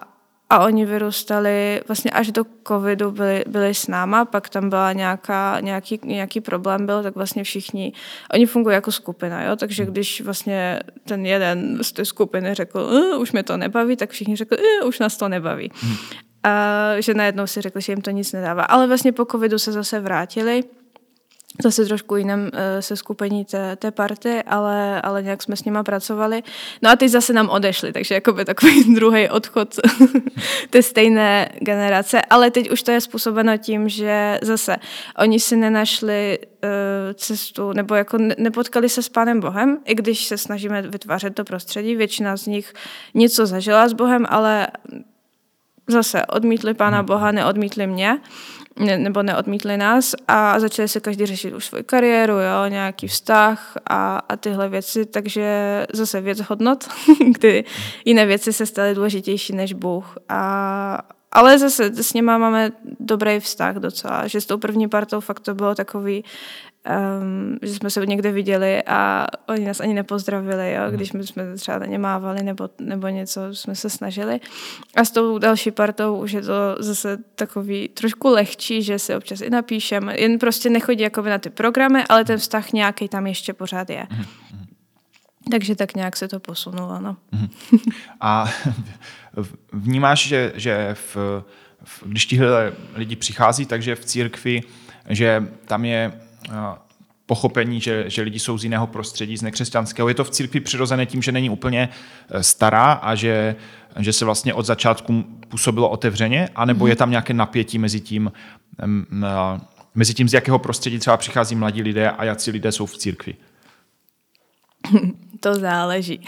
a 0.50 0.60
oni 0.60 0.86
vyrůstali 0.86 1.82
vlastně 1.88 2.12
až 2.12 2.32
do 2.32 2.44
covidu 2.68 3.12
byli, 3.12 3.44
byli 3.48 3.74
s 3.74 3.88
náma, 3.88 4.26
pak 4.26 4.50
tam 4.50 4.70
byla 4.70 4.94
nějaká, 4.94 5.60
nějaký, 5.60 6.00
nějaký 6.04 6.42
problém 6.42 6.86
byl, 6.86 7.04
tak 7.04 7.16
vlastně 7.16 7.44
všichni, 7.44 7.94
oni 8.34 8.46
fungují 8.46 8.74
jako 8.74 8.92
skupina, 8.92 9.44
jo? 9.44 9.56
takže 9.56 9.84
mhm. 9.84 9.92
když 9.92 10.22
vlastně 10.22 10.80
ten 11.04 11.26
jeden 11.26 11.80
z 11.82 11.92
té 11.92 12.06
skupiny 12.06 12.54
řekl, 12.54 12.80
uh, 12.80 13.22
už 13.22 13.32
mě 13.32 13.44
to 13.44 13.58
nebaví, 13.58 13.96
tak 13.96 14.10
všichni 14.10 14.36
řekli, 14.36 14.58
uh, 14.58 14.88
už 14.88 15.00
nás 15.00 15.18
to 15.18 15.30
nebaví. 15.30 15.72
Hmm 15.76 15.98
a 16.48 17.02
že 17.02 17.14
najednou 17.14 17.48
si 17.48 17.62
řekli, 17.62 17.82
že 17.82 17.92
jim 17.92 18.02
to 18.02 18.12
nic 18.12 18.32
nedává. 18.32 18.64
Ale 18.64 18.88
vlastně 18.88 19.12
po 19.12 19.26
covidu 19.26 19.60
se 19.60 19.72
zase 19.72 20.00
vrátili, 20.00 20.64
zase 21.64 21.86
trošku 21.86 22.16
jiném 22.16 22.52
eh, 22.54 22.82
se 22.82 22.96
skupení 22.96 23.46
té, 23.46 23.76
té 23.76 23.92
party, 23.92 24.44
ale, 24.44 25.02
ale 25.02 25.24
nějak 25.24 25.44
jsme 25.44 25.56
s 25.56 25.64
nima 25.64 25.84
pracovali. 25.84 26.44
No 26.82 26.90
a 26.90 26.96
teď 26.96 27.10
zase 27.10 27.34
nám 27.34 27.50
odešli, 27.50 27.94
takže 27.94 28.16
jakoby 28.16 28.46
takový 28.46 28.94
druhý 28.96 29.30
odchod 29.30 29.76
té 30.70 30.84
stejné 30.84 31.50
generace, 31.60 32.22
ale 32.22 32.52
teď 32.52 32.72
už 32.72 32.84
to 32.84 32.92
je 32.92 33.02
způsobeno 33.02 33.58
tím, 33.58 33.90
že 33.90 34.40
zase 34.42 34.76
oni 35.18 35.40
si 35.40 35.56
nenašli 35.56 36.40
uh, 36.40 36.70
cestu, 37.14 37.74
nebo 37.74 37.96
jako 37.96 38.18
nepotkali 38.38 38.90
se 38.90 39.04
s 39.04 39.10
Pánem 39.10 39.40
Bohem, 39.40 39.78
i 39.86 39.96
když 39.96 40.26
se 40.26 40.38
snažíme 40.38 40.82
vytvářet 40.82 41.36
to 41.36 41.44
prostředí, 41.44 41.96
většina 41.96 42.38
z 42.38 42.46
nich 42.46 42.74
něco 43.14 43.46
zažila 43.46 43.90
s 43.90 43.94
Bohem, 43.94 44.26
ale 44.30 44.68
zase 45.88 46.26
odmítli 46.26 46.74
Pána 46.74 46.98
hmm. 46.98 47.06
Boha, 47.06 47.32
neodmítli 47.32 47.88
mě, 47.88 48.20
ne, 48.80 48.98
nebo 48.98 49.24
neodmítli 49.24 49.78
nás 49.78 50.16
a 50.28 50.60
začali 50.60 50.88
se 50.88 51.00
každý 51.00 51.26
řešit 51.26 51.54
už 51.54 51.66
svoji 51.66 51.84
kariéru, 51.84 52.34
jo, 52.34 52.68
nějaký 52.68 53.08
vztah 53.08 53.78
a, 53.90 54.18
a 54.30 54.36
tyhle 54.36 54.70
věci, 54.70 55.06
takže 55.06 55.88
zase 55.94 56.22
věc 56.22 56.40
hodnot, 56.42 56.88
kdy 57.32 57.64
jiné 58.06 58.26
věci 58.26 58.54
se 58.54 58.66
staly 58.66 58.96
důležitější 58.96 59.56
než 59.56 59.74
Bůh 59.74 60.18
a, 60.30 61.02
ale 61.32 61.60
zase 61.60 62.04
s 62.04 62.14
nima 62.14 62.38
máme 62.38 62.72
dobrý 63.00 63.40
vztah 63.40 63.76
docela, 63.76 64.28
že 64.28 64.42
s 64.42 64.46
tou 64.46 64.58
první 64.58 64.88
partou 64.88 65.20
fakt 65.20 65.40
to 65.40 65.56
bylo 65.56 65.76
takový, 65.76 66.24
um, 66.88 67.58
že 67.62 67.74
jsme 67.74 67.90
se 67.90 68.06
někde 68.06 68.32
viděli 68.32 68.84
a 68.84 69.28
oni 69.48 69.66
nás 69.66 69.80
ani 69.80 69.94
nepozdravili, 69.94 70.74
jo, 70.74 70.82
mhm. 70.88 70.96
když 70.96 71.12
my 71.12 71.28
jsme 71.28 71.56
třeba 71.56 71.80
na 71.80 71.86
ně 71.86 71.98
mávali 71.98 72.44
nebo, 72.44 72.70
nebo 72.80 73.08
něco 73.08 73.56
jsme 73.56 73.76
se 73.76 73.90
snažili. 73.90 74.40
A 74.96 75.06
s 75.06 75.12
tou 75.12 75.38
další 75.38 75.72
partou 75.72 76.18
už 76.18 76.32
je 76.32 76.42
to 76.42 76.76
zase 76.80 77.18
takový 77.36 77.88
trošku 77.88 78.30
lehčí, 78.30 78.84
že 78.84 79.00
si 79.00 79.16
občas 79.16 79.42
i 79.42 79.50
napíšeme, 79.50 80.20
jen 80.20 80.40
prostě 80.40 80.70
nechodí 80.70 81.04
jako 81.04 81.22
na 81.22 81.38
ty 81.38 81.50
programy, 81.50 82.04
ale 82.10 82.26
ten 82.26 82.38
vztah 82.40 82.72
nějaký 82.72 83.08
tam 83.08 83.28
ještě 83.28 83.54
pořád 83.54 83.90
je. 83.90 84.08
Mhm, 84.10 84.26
mhm. 84.54 84.66
Takže 85.52 85.76
tak 85.76 85.96
nějak 85.96 86.18
se 86.18 86.28
to 86.28 86.40
posunulo. 86.40 87.00
No. 87.00 87.18
A 88.22 88.50
vnímáš, 89.74 90.28
že, 90.28 90.54
že 90.56 90.90
v, 90.94 91.16
v, 91.84 92.04
když 92.06 92.26
tihle 92.26 92.74
lidi 92.96 93.16
přichází, 93.16 93.66
takže 93.66 93.96
v 93.96 94.06
církvi, 94.06 94.62
že 95.10 95.48
tam 95.66 95.86
je 95.86 96.27
pochopení, 97.26 97.82
že, 97.82 98.04
že 98.08 98.22
lidi 98.22 98.40
jsou 98.40 98.58
z 98.58 98.64
jiného 98.64 98.88
prostředí, 98.88 99.38
z 99.38 99.42
nekřesťanského. 99.42 100.08
Je 100.10 100.16
to 100.16 100.24
v 100.24 100.30
církvi 100.30 100.60
přirozené 100.60 101.06
tím, 101.06 101.22
že 101.22 101.32
není 101.32 101.50
úplně 101.50 101.90
e, 102.30 102.44
stará 102.44 102.92
a 102.94 103.16
že, 103.16 103.56
že 104.00 104.14
se 104.14 104.26
vlastně 104.26 104.54
od 104.54 104.66
začátku 104.66 105.24
působilo 105.48 105.90
otevřeně, 105.90 106.50
anebo 106.56 106.86
mm. 106.86 106.90
je 106.90 106.96
tam 106.96 107.10
nějaké 107.10 107.34
napětí 107.34 107.80
mezi 107.80 108.00
tím, 108.00 108.32
mezi 109.96 110.14
tím, 110.14 110.30
z 110.30 110.34
jakého 110.34 110.60
prostředí 110.60 111.00
třeba 111.00 111.18
přichází 111.18 111.56
mladí 111.56 111.82
lidé 111.82 112.12
a 112.12 112.24
jaký 112.24 112.52
lidé 112.52 112.72
jsou 112.72 112.86
v 112.86 112.98
církvi? 112.98 113.36
To 115.40 115.56
záleží. 115.56 116.28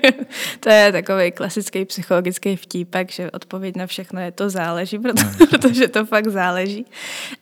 to 0.60 0.68
je 0.68 0.92
takový 0.92 1.32
klasický 1.32 1.84
psychologický 1.84 2.56
vtípek, 2.56 3.12
že 3.12 3.30
odpověď 3.30 3.76
na 3.76 3.86
všechno 3.86 4.20
je 4.20 4.32
to 4.32 4.50
záleží, 4.50 4.98
proto, 4.98 5.22
no. 5.40 5.46
protože 5.46 5.88
to 5.88 6.06
fakt 6.06 6.28
záleží. 6.28 6.86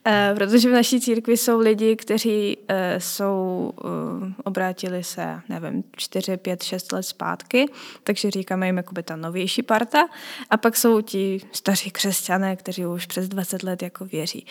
Uh, 0.06 0.37
protože 0.37 0.68
v 0.68 0.73
naší 0.73 1.00
církvi 1.00 1.37
jsou 1.37 1.59
lidi, 1.59 1.97
kteří 1.97 2.56
uh, 2.56 2.76
jsou, 2.99 3.73
uh, 3.85 4.28
obrátili 4.44 5.04
se, 5.04 5.40
nevím, 5.49 5.85
4, 5.97 6.37
5, 6.37 6.62
6 6.62 6.92
let 6.92 7.02
zpátky, 7.02 7.66
takže 8.02 8.30
říkáme 8.30 8.66
jim 8.66 8.76
jakoby 8.76 9.02
ta 9.02 9.16
novější 9.16 9.62
parta. 9.62 10.06
A 10.50 10.56
pak 10.56 10.76
jsou 10.76 11.00
ti 11.00 11.40
staří 11.52 11.90
křesťané, 11.90 12.56
kteří 12.56 12.87
už 12.87 13.06
přes 13.06 13.28
20 13.28 13.62
let 13.62 13.83
jako 13.83 14.04
věří. 14.04 14.47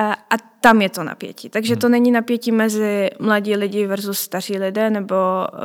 Uh, 0.00 0.12
a 0.12 0.55
tam 0.66 0.82
je 0.82 0.88
to 0.88 1.04
napětí. 1.04 1.48
Takže 1.48 1.74
hmm. 1.74 1.80
to 1.80 1.88
není 1.88 2.10
napětí 2.10 2.52
mezi 2.52 3.10
mladí 3.18 3.56
lidi 3.56 3.86
versus 3.86 4.18
staří 4.18 4.58
lidé, 4.58 4.90
nebo 4.90 5.14
uh, 5.14 5.60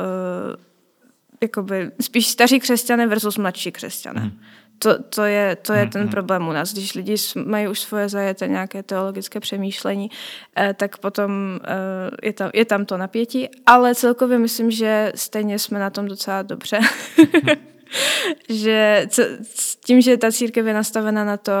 jakoby 1.40 1.90
spíš 2.00 2.26
staří 2.26 2.60
křesťané 2.60 3.06
versus 3.06 3.38
mladší 3.38 3.72
křesťané. 3.72 4.20
Hmm. 4.20 4.38
To, 4.78 5.02
to 5.02 5.24
je, 5.24 5.56
to 5.56 5.72
je 5.72 5.80
hmm. 5.80 5.90
ten 5.90 6.08
problém 6.08 6.48
u 6.48 6.52
nás. 6.52 6.72
Když 6.72 6.94
lidi 6.94 7.14
mají 7.44 7.68
už 7.68 7.80
svoje 7.80 8.08
zajeté 8.08 8.48
nějaké 8.48 8.82
teologické 8.82 9.40
přemýšlení, 9.40 10.10
eh, 10.56 10.74
tak 10.74 10.98
potom 10.98 11.60
eh, 11.64 12.10
je, 12.22 12.32
tam, 12.32 12.50
je 12.54 12.64
tam 12.64 12.84
to 12.84 12.96
napětí, 12.96 13.48
ale 13.66 13.94
celkově 13.94 14.38
myslím, 14.38 14.70
že 14.70 15.12
stejně 15.14 15.58
jsme 15.58 15.78
na 15.78 15.90
tom 15.90 16.06
docela 16.06 16.42
dobře. 16.42 16.80
že 18.48 19.06
co, 19.08 19.22
s 19.54 19.76
tím, 19.76 20.00
že 20.00 20.16
ta 20.16 20.32
církev 20.32 20.66
je 20.66 20.74
nastavena 20.74 21.24
na 21.24 21.36
to, 21.36 21.52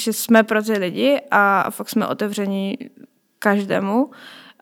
že 0.00 0.12
jsme 0.12 0.42
pro 0.42 0.62
ty 0.62 0.72
lidi 0.72 1.20
a 1.30 1.70
fakt 1.70 1.88
jsme 1.88 2.06
otevření 2.06 2.78
každému, 3.38 4.10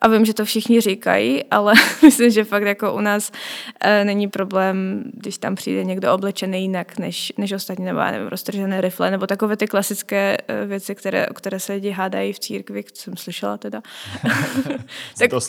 a 0.02 0.08
vím, 0.08 0.24
že 0.24 0.34
to 0.34 0.44
všichni 0.44 0.80
říkají, 0.80 1.44
ale 1.50 1.74
myslím, 2.02 2.30
že 2.30 2.44
fakt 2.44 2.62
jako 2.62 2.94
u 2.94 3.00
nás 3.00 3.32
e, 3.80 4.04
není 4.04 4.28
problém, 4.28 5.04
když 5.14 5.38
tam 5.38 5.54
přijde 5.54 5.84
někdo 5.84 6.14
oblečený 6.14 6.62
jinak 6.62 6.98
než, 6.98 7.32
než 7.38 7.52
ostatní, 7.52 7.84
nebo 7.84 8.00
nevím, 8.00 8.28
roztržené 8.28 8.80
rifle, 8.80 9.10
nebo 9.10 9.26
takové 9.26 9.56
ty 9.56 9.66
klasické 9.66 10.36
e, 10.48 10.66
věci, 10.66 10.94
které, 10.94 11.28
o 11.28 11.34
které 11.34 11.60
se 11.60 11.72
lidi 11.72 11.90
hádají 11.90 12.32
v 12.32 12.38
církvi, 12.38 12.84
jsem 12.94 13.16
slyšela 13.16 13.56
teda. 13.56 13.82
tak... 15.18 15.30
to. 15.30 15.40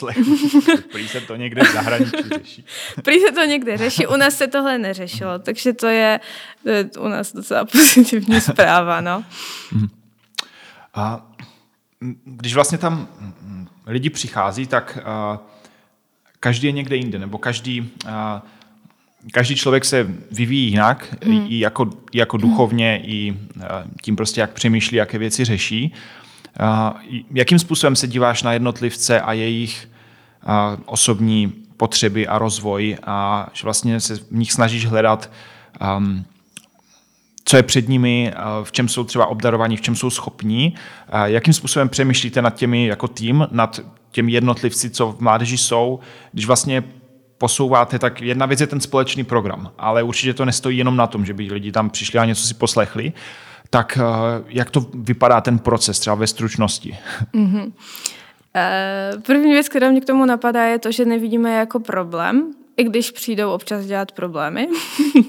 Prý 0.91 1.07
se 1.07 1.22
to 1.22 1.36
někde 1.36 1.63
v 1.63 1.74
zahraničí 1.74 2.29
řeší. 2.38 2.65
Prý 3.03 3.19
se 3.19 3.31
to 3.31 3.45
někde 3.45 3.77
řeší, 3.77 4.07
u 4.07 4.15
nás 4.15 4.36
se 4.36 4.48
tohle 4.48 4.77
neřešilo, 4.77 5.39
takže 5.39 5.74
to 5.74 5.88
je, 5.88 6.19
to 6.63 6.69
je 6.69 6.89
u 7.00 7.07
nás 7.07 7.33
docela 7.33 7.65
pozitivní 7.65 8.41
zpráva, 8.41 9.01
no. 9.01 9.24
A 10.93 11.31
když 12.25 12.55
vlastně 12.55 12.77
tam 12.77 13.07
lidi 13.86 14.10
přichází, 14.10 14.68
tak 14.68 14.98
uh, 15.02 15.38
každý 16.40 16.68
je 16.68 16.72
někde 16.72 16.96
jinde, 16.96 17.20
nebo 17.20 17.38
každý, 17.38 17.82
uh, 17.82 18.10
každý 19.32 19.56
člověk 19.56 19.86
se 19.86 20.08
vyvíjí 20.32 20.70
jinak, 20.70 21.16
hmm. 21.25 21.46
i 21.50 21.60
jako, 21.60 21.90
i 22.12 22.18
jako 22.18 22.38
duchovně, 22.38 23.02
i 23.04 23.32
uh, 23.32 23.63
tím 24.02 24.16
prostě, 24.16 24.42
jak 24.42 24.54
přemýšlí, 24.54 24.98
jaké 24.98 25.18
věci 25.18 25.46
řeší. 25.46 25.94
Uh, 26.60 27.18
jakým 27.34 27.60
způsobem 27.60 27.96
se 27.96 28.08
díváš 28.08 28.44
na 28.44 28.54
jednotlivce 28.54 29.22
a 29.22 29.34
jejich 29.34 29.90
uh, 30.48 30.82
osobní 30.86 31.54
potřeby 31.78 32.28
a 32.28 32.38
rozvoj 32.38 32.98
a 33.04 33.48
že 33.54 33.63
vlastně 33.63 34.00
se 34.00 34.16
v 34.16 34.32
nich 34.32 34.52
snažíš 34.52 34.86
hledat 34.86 35.32
um, 35.98 36.25
co 37.45 37.57
je 37.57 37.63
před 37.63 37.89
nimi, 37.89 38.33
v 38.63 38.71
čem 38.71 38.88
jsou 38.88 39.03
třeba 39.03 39.25
obdarovaní, 39.25 39.77
v 39.77 39.81
čem 39.81 39.95
jsou 39.95 40.09
schopní. 40.09 40.75
Jakým 41.23 41.53
způsobem 41.53 41.89
přemýšlíte 41.89 42.41
nad 42.41 42.55
těmi 42.55 42.85
jako 42.85 43.07
tým, 43.07 43.47
nad 43.51 43.79
těmi 44.12 44.31
jednotlivci, 44.31 44.89
co 44.89 45.12
v 45.12 45.19
mládeži 45.19 45.57
jsou, 45.57 46.00
když 46.31 46.45
vlastně 46.45 46.83
posouváte, 47.38 48.00
tak 48.00 48.21
jedna 48.21 48.45
věc 48.45 48.62
je 48.62 48.67
ten 48.67 48.79
společný 48.79 49.23
program, 49.23 49.71
ale 49.77 50.03
určitě 50.03 50.33
to 50.33 50.45
nestojí 50.45 50.77
jenom 50.77 50.95
na 50.95 51.07
tom, 51.07 51.25
že 51.25 51.33
by 51.33 51.43
lidi 51.43 51.71
tam 51.71 51.89
přišli 51.89 52.19
a 52.19 52.25
něco 52.25 52.47
si 52.47 52.53
poslechli. 52.53 53.13
tak 53.73 53.97
jak 54.47 54.69
to 54.69 54.85
vypadá 54.93 55.41
ten 55.41 55.59
proces 55.59 56.00
třeba 56.00 56.15
ve 56.15 56.27
stručnosti? 56.27 56.97
Mm-hmm. 57.33 57.71
První 59.25 59.51
věc, 59.51 59.69
která 59.69 59.91
mě 59.91 60.01
k 60.01 60.05
tomu 60.05 60.25
napadá, 60.25 60.63
je 60.63 60.79
to, 60.79 60.91
že 60.91 61.05
nevidíme 61.05 61.53
jako 61.53 61.79
problém, 61.79 62.53
i 62.77 62.84
když 62.84 63.12
přijdou 63.12 63.51
občas 63.51 63.86
dělat 63.86 64.12
problémy, 64.12 64.68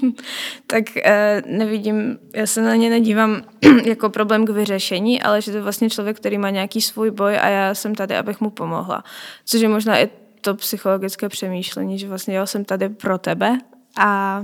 tak 0.67 0.97
eh, 0.97 1.41
nevidím, 1.45 2.17
já 2.35 2.47
se 2.47 2.61
na 2.61 2.75
ně 2.75 2.89
nedívám 2.89 3.41
jako 3.85 4.09
problém 4.09 4.45
k 4.45 4.49
vyřešení, 4.49 5.21
ale 5.21 5.41
že 5.41 5.51
to 5.51 5.57
je 5.57 5.63
vlastně 5.63 5.89
člověk, 5.89 6.17
který 6.17 6.37
má 6.37 6.49
nějaký 6.49 6.81
svůj 6.81 7.11
boj 7.11 7.37
a 7.37 7.47
já 7.47 7.73
jsem 7.73 7.95
tady, 7.95 8.17
abych 8.17 8.41
mu 8.41 8.49
pomohla. 8.49 9.03
Což 9.45 9.61
je 9.61 9.69
možná 9.69 9.99
i 9.99 10.09
to 10.41 10.55
psychologické 10.55 11.29
přemýšlení, 11.29 11.99
že 11.99 12.07
vlastně 12.07 12.37
já 12.37 12.45
jsem 12.45 12.65
tady 12.65 12.89
pro 12.89 13.17
tebe 13.17 13.59
a 13.97 14.41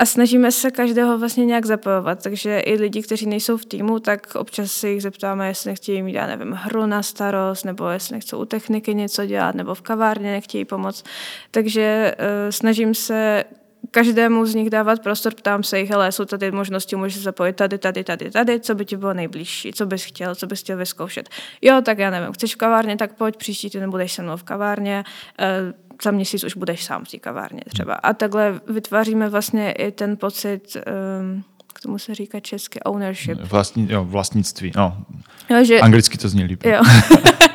a 0.00 0.06
snažíme 0.06 0.52
se 0.52 0.70
každého 0.70 1.18
vlastně 1.18 1.44
nějak 1.44 1.66
zapojovat, 1.66 2.22
takže 2.22 2.60
i 2.60 2.74
lidi, 2.74 3.02
kteří 3.02 3.26
nejsou 3.26 3.56
v 3.56 3.64
týmu, 3.64 3.98
tak 3.98 4.34
občas 4.34 4.72
si 4.72 4.88
jich 4.88 5.02
zeptáme, 5.02 5.48
jestli 5.48 5.70
nechtějí 5.70 6.02
mít, 6.02 6.12
já 6.12 6.26
nevím, 6.26 6.52
hru 6.52 6.86
na 6.86 7.02
starost, 7.02 7.64
nebo 7.64 7.88
jestli 7.88 8.14
nechcou 8.14 8.38
u 8.38 8.44
techniky 8.44 8.94
něco 8.94 9.26
dělat, 9.26 9.54
nebo 9.54 9.74
v 9.74 9.82
kavárně 9.82 10.30
nechtějí 10.30 10.64
pomoct. 10.64 11.04
Takže 11.50 12.14
uh, 12.18 12.50
snažím 12.50 12.94
se 12.94 13.44
každému 13.90 14.46
z 14.46 14.54
nich 14.54 14.70
dávat 14.70 15.02
prostor, 15.02 15.34
ptám 15.34 15.62
se 15.62 15.78
jich, 15.78 15.92
ale 15.92 16.12
jsou 16.12 16.24
tady 16.24 16.50
možnosti, 16.50 16.96
můžeš 16.96 17.22
zapojit 17.22 17.56
tady, 17.56 17.78
tady, 17.78 18.04
tady, 18.04 18.30
tady, 18.30 18.60
co 18.60 18.74
by 18.74 18.84
ti 18.84 18.96
bylo 18.96 19.14
nejbližší, 19.14 19.72
co 19.72 19.86
bys 19.86 20.04
chtěl, 20.04 20.34
co 20.34 20.46
bys 20.46 20.60
chtěl 20.60 20.76
vyzkoušet. 20.76 21.28
Jo, 21.62 21.80
tak 21.84 21.98
já 21.98 22.10
nevím, 22.10 22.32
chceš 22.32 22.54
v 22.54 22.58
kavárně, 22.58 22.96
tak 22.96 23.12
pojď, 23.12 23.36
příští 23.36 23.70
ty 23.70 23.80
nebudeš 23.80 24.12
se 24.12 24.22
mnou 24.22 24.36
v 24.36 24.42
kavárně, 24.42 25.04
uh, 25.40 25.89
za 26.02 26.10
měsíc 26.10 26.44
už 26.44 26.56
budeš 26.56 26.84
sám 26.84 27.04
v 27.04 27.08
té 27.08 27.18
kavárně 27.18 27.60
třeba. 27.68 27.94
A 27.94 28.12
takhle 28.12 28.60
vytváříme 28.68 29.28
vlastně 29.28 29.72
i 29.72 29.92
ten 29.92 30.16
pocit, 30.16 30.76
um, 31.20 31.44
k 31.74 31.80
tomu 31.80 31.98
se 31.98 32.14
říká 32.14 32.40
česky 32.40 32.80
ownership. 32.80 33.38
Vlastní, 33.40 33.88
jo, 33.90 34.04
vlastnictví, 34.04 34.72
no. 34.76 35.04
Jo, 35.50 35.64
že, 35.64 35.80
Anglicky 35.80 36.18
to 36.18 36.28
zní 36.28 36.44
líp. 36.44 36.64
Jo. 36.64 36.82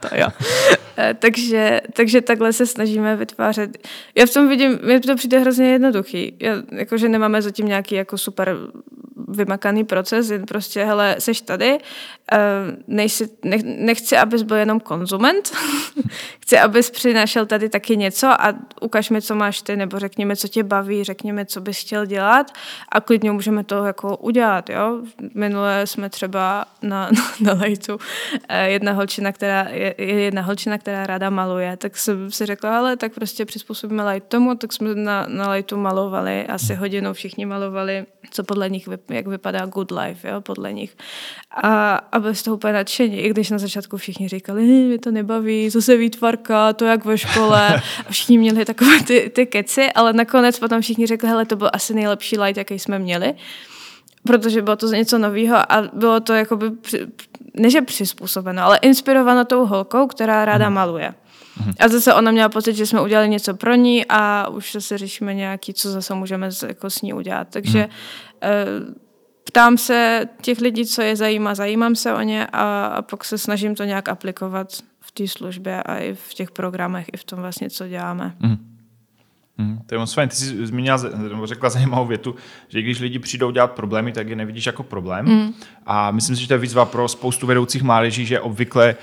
to 0.00 0.08
jo. 0.16 0.28
Eh, 0.98 1.14
takže, 1.14 1.80
takže 1.92 2.20
takhle 2.20 2.52
se 2.52 2.66
snažíme 2.66 3.16
vytvářet. 3.16 3.88
Já 4.14 4.26
v 4.26 4.30
tom 4.30 4.48
vidím, 4.48 4.78
mi 4.86 5.00
to 5.00 5.16
přijde 5.16 5.38
hrozně 5.38 5.66
jednoduchý. 5.66 6.36
Já, 6.40 6.52
jakože 6.72 7.08
nemáme 7.08 7.42
zatím 7.42 7.66
nějaký 7.66 7.94
jako 7.94 8.18
super 8.18 8.56
vymakaný 9.28 9.84
proces, 9.84 10.30
jen 10.30 10.46
prostě, 10.46 10.84
hele, 10.84 11.16
seš 11.18 11.40
tady, 11.40 11.78
eh, 12.32 12.38
nejsi, 12.86 13.28
nech, 13.44 13.60
nechci, 13.64 14.16
abys 14.16 14.42
byl 14.42 14.56
jenom 14.56 14.80
konzument, 14.80 15.52
chci, 16.40 16.58
abys 16.58 16.90
přinášel 16.90 17.46
tady 17.46 17.68
taky 17.68 17.96
něco 17.96 18.26
a 18.26 18.54
ukaž 18.80 19.10
mi, 19.10 19.22
co 19.22 19.34
máš 19.34 19.62
ty, 19.62 19.76
nebo 19.76 19.98
řekněme, 19.98 20.36
co 20.36 20.48
tě 20.48 20.62
baví, 20.62 21.04
řekněme, 21.04 21.46
co 21.46 21.60
bys 21.60 21.80
chtěl 21.80 22.06
dělat 22.06 22.52
a 22.88 23.00
klidně 23.00 23.32
můžeme 23.32 23.64
to 23.64 23.84
jako 23.84 24.16
udělat, 24.16 24.70
jo. 24.70 25.02
Minule 25.34 25.86
jsme 25.86 26.10
třeba 26.10 26.64
na, 26.82 27.10
na, 27.12 27.22
na 27.40 27.60
lejtu 27.60 27.98
eh, 28.48 28.70
jedna 28.70 28.92
holčina, 28.92 29.32
která 29.32 29.66
je, 29.70 29.94
je 29.98 30.20
jedna 30.20 30.42
holčina, 30.42 30.78
která 30.78 31.06
ráda 31.06 31.30
maluje, 31.30 31.76
tak 31.76 31.96
jsem 31.96 32.30
si 32.30 32.46
řekla, 32.46 32.78
ale 32.78 32.96
tak 32.96 33.14
prostě 33.14 33.44
přizpůsobíme 33.44 34.10
light 34.10 34.28
tomu, 34.28 34.54
tak 34.54 34.72
jsme 34.72 34.94
na, 34.94 35.26
na 35.28 35.50
lightu 35.50 35.76
malovali, 35.76 36.46
asi 36.46 36.74
hodinu 36.74 37.12
všichni 37.12 37.46
malovali, 37.46 38.06
co 38.30 38.44
podle 38.44 38.70
nich, 38.70 38.88
jak 39.08 39.26
vypadá 39.26 39.66
good 39.66 39.90
life, 39.90 40.28
jo, 40.28 40.40
podle 40.40 40.72
nich. 40.72 40.96
A, 41.50 41.94
a 41.94 42.18
bez 42.18 42.42
toho 42.42 42.56
úplně 42.56 42.72
nadšení, 42.72 43.18
i 43.18 43.30
když 43.30 43.50
na 43.50 43.58
začátku 43.58 43.96
všichni 43.96 44.28
říkali, 44.28 44.62
mě 44.62 44.98
to 44.98 45.10
nebaví, 45.10 45.70
co 45.70 45.82
se 45.82 45.96
výtvarka, 45.98 46.72
to 46.72 46.84
jak 46.84 47.04
ve 47.04 47.18
škole. 47.18 47.68
A 47.76 48.10
všichni 48.10 48.38
měli 48.38 48.64
takové 48.64 49.02
ty, 49.06 49.30
ty 49.34 49.46
keci, 49.46 49.92
ale 49.94 50.12
nakonec 50.12 50.58
potom 50.58 50.80
všichni 50.80 51.06
řekli, 51.06 51.28
hele, 51.28 51.46
to 51.46 51.56
byl 51.56 51.70
asi 51.72 51.94
nejlepší 51.94 52.38
light, 52.38 52.56
jaký 52.56 52.78
jsme 52.78 52.98
měli 52.98 53.34
protože 54.28 54.62
bylo 54.62 54.76
to 54.76 54.86
něco 54.86 55.18
nového 55.18 55.72
a 55.72 55.82
bylo 55.92 56.20
to 56.20 56.32
jakoby, 56.32 56.66
ne 57.54 57.70
že 57.70 57.82
přizpůsobeno, 57.82 58.62
ale 58.62 58.78
inspirováno 58.82 59.44
tou 59.44 59.66
holkou, 59.66 60.06
která 60.06 60.44
ráda 60.44 60.66
hmm. 60.66 60.74
maluje. 60.74 61.14
Hmm. 61.56 61.72
A 61.80 61.88
zase 61.88 62.14
ona 62.14 62.30
měla 62.30 62.48
pocit, 62.48 62.76
že 62.76 62.86
jsme 62.86 63.00
udělali 63.00 63.28
něco 63.28 63.54
pro 63.54 63.74
ní 63.74 64.04
a 64.08 64.48
už 64.48 64.72
zase 64.72 64.98
řešíme 64.98 65.34
nějaký, 65.34 65.74
co 65.74 65.90
zase 65.90 66.14
můžeme 66.14 66.50
jako 66.66 66.90
s 66.90 67.02
ní 67.02 67.12
udělat. 67.12 67.48
Takže 67.50 67.88
hmm. 68.42 68.94
ptám 69.44 69.78
se 69.78 70.28
těch 70.42 70.60
lidí, 70.60 70.86
co 70.86 71.02
je 71.02 71.16
zajímá, 71.16 71.54
zajímám 71.54 71.94
se 71.94 72.14
o 72.14 72.20
ně 72.20 72.46
a, 72.46 72.86
a 72.86 73.02
pak 73.02 73.24
se 73.24 73.38
snažím 73.38 73.74
to 73.74 73.84
nějak 73.84 74.08
aplikovat 74.08 74.68
v 75.08 75.12
té 75.12 75.28
službě 75.28 75.82
a 75.82 75.96
i 75.96 76.14
v 76.14 76.34
těch 76.34 76.50
programech, 76.50 77.06
i 77.12 77.16
v 77.16 77.24
tom 77.24 77.38
vlastně, 77.38 77.70
co 77.70 77.88
děláme. 77.88 78.34
Hmm. 78.40 78.56
Hmm, 79.58 79.78
to 79.86 79.94
je 79.94 79.98
moc 79.98 80.14
fajn. 80.14 80.28
Ty 80.28 80.36
jsi 80.36 80.66
zmínila, 80.66 80.98
nebo 81.28 81.46
řekla 81.46 81.70
zajímavou 81.70 82.06
větu, 82.06 82.34
že 82.68 82.82
když 82.82 83.00
lidi 83.00 83.18
přijdou 83.18 83.50
dělat 83.50 83.72
problémy, 83.72 84.12
tak 84.12 84.28
je 84.28 84.36
nevidíš 84.36 84.66
jako 84.66 84.82
problém. 84.82 85.26
Hmm. 85.26 85.54
A 85.86 86.10
myslím 86.10 86.36
si, 86.36 86.42
že 86.42 86.48
to 86.48 86.54
je 86.54 86.58
výzva 86.58 86.84
pro 86.84 87.08
spoustu 87.08 87.46
vedoucích 87.46 87.82
mládeží, 87.82 88.26
že 88.26 88.40
obvykle 88.40 88.96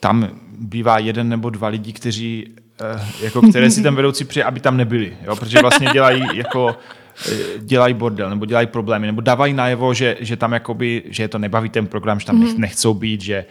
tam 0.00 0.28
bývá 0.58 0.98
jeden 0.98 1.28
nebo 1.28 1.50
dva 1.50 1.68
lidi, 1.68 1.92
kteří, 1.92 2.54
eh, 2.80 3.24
jako 3.24 3.42
které 3.42 3.70
si 3.70 3.82
ten 3.82 3.94
vedoucí 4.00 4.24
přeje, 4.24 4.44
aby 4.44 4.60
tam 4.60 4.76
nebyli. 4.76 5.16
Jo? 5.22 5.36
Protože 5.36 5.58
vlastně 5.60 5.88
dělají 5.92 6.22
jako 6.34 6.76
eh, 7.32 7.58
dělají 7.58 7.94
bordel, 7.94 8.30
nebo 8.30 8.46
dělají 8.46 8.66
problémy, 8.66 9.06
nebo 9.06 9.20
dávají 9.20 9.54
najevo, 9.54 9.94
že, 9.94 10.16
že 10.20 10.36
tam 10.36 10.52
jakoby, 10.52 11.02
že 11.06 11.22
je 11.22 11.28
to 11.28 11.38
nebaví 11.38 11.68
ten 11.68 11.86
program, 11.86 12.20
že 12.20 12.26
tam 12.26 12.36
mm. 12.36 12.60
nechcou 12.60 12.94
být, 12.94 13.20
že 13.20 13.44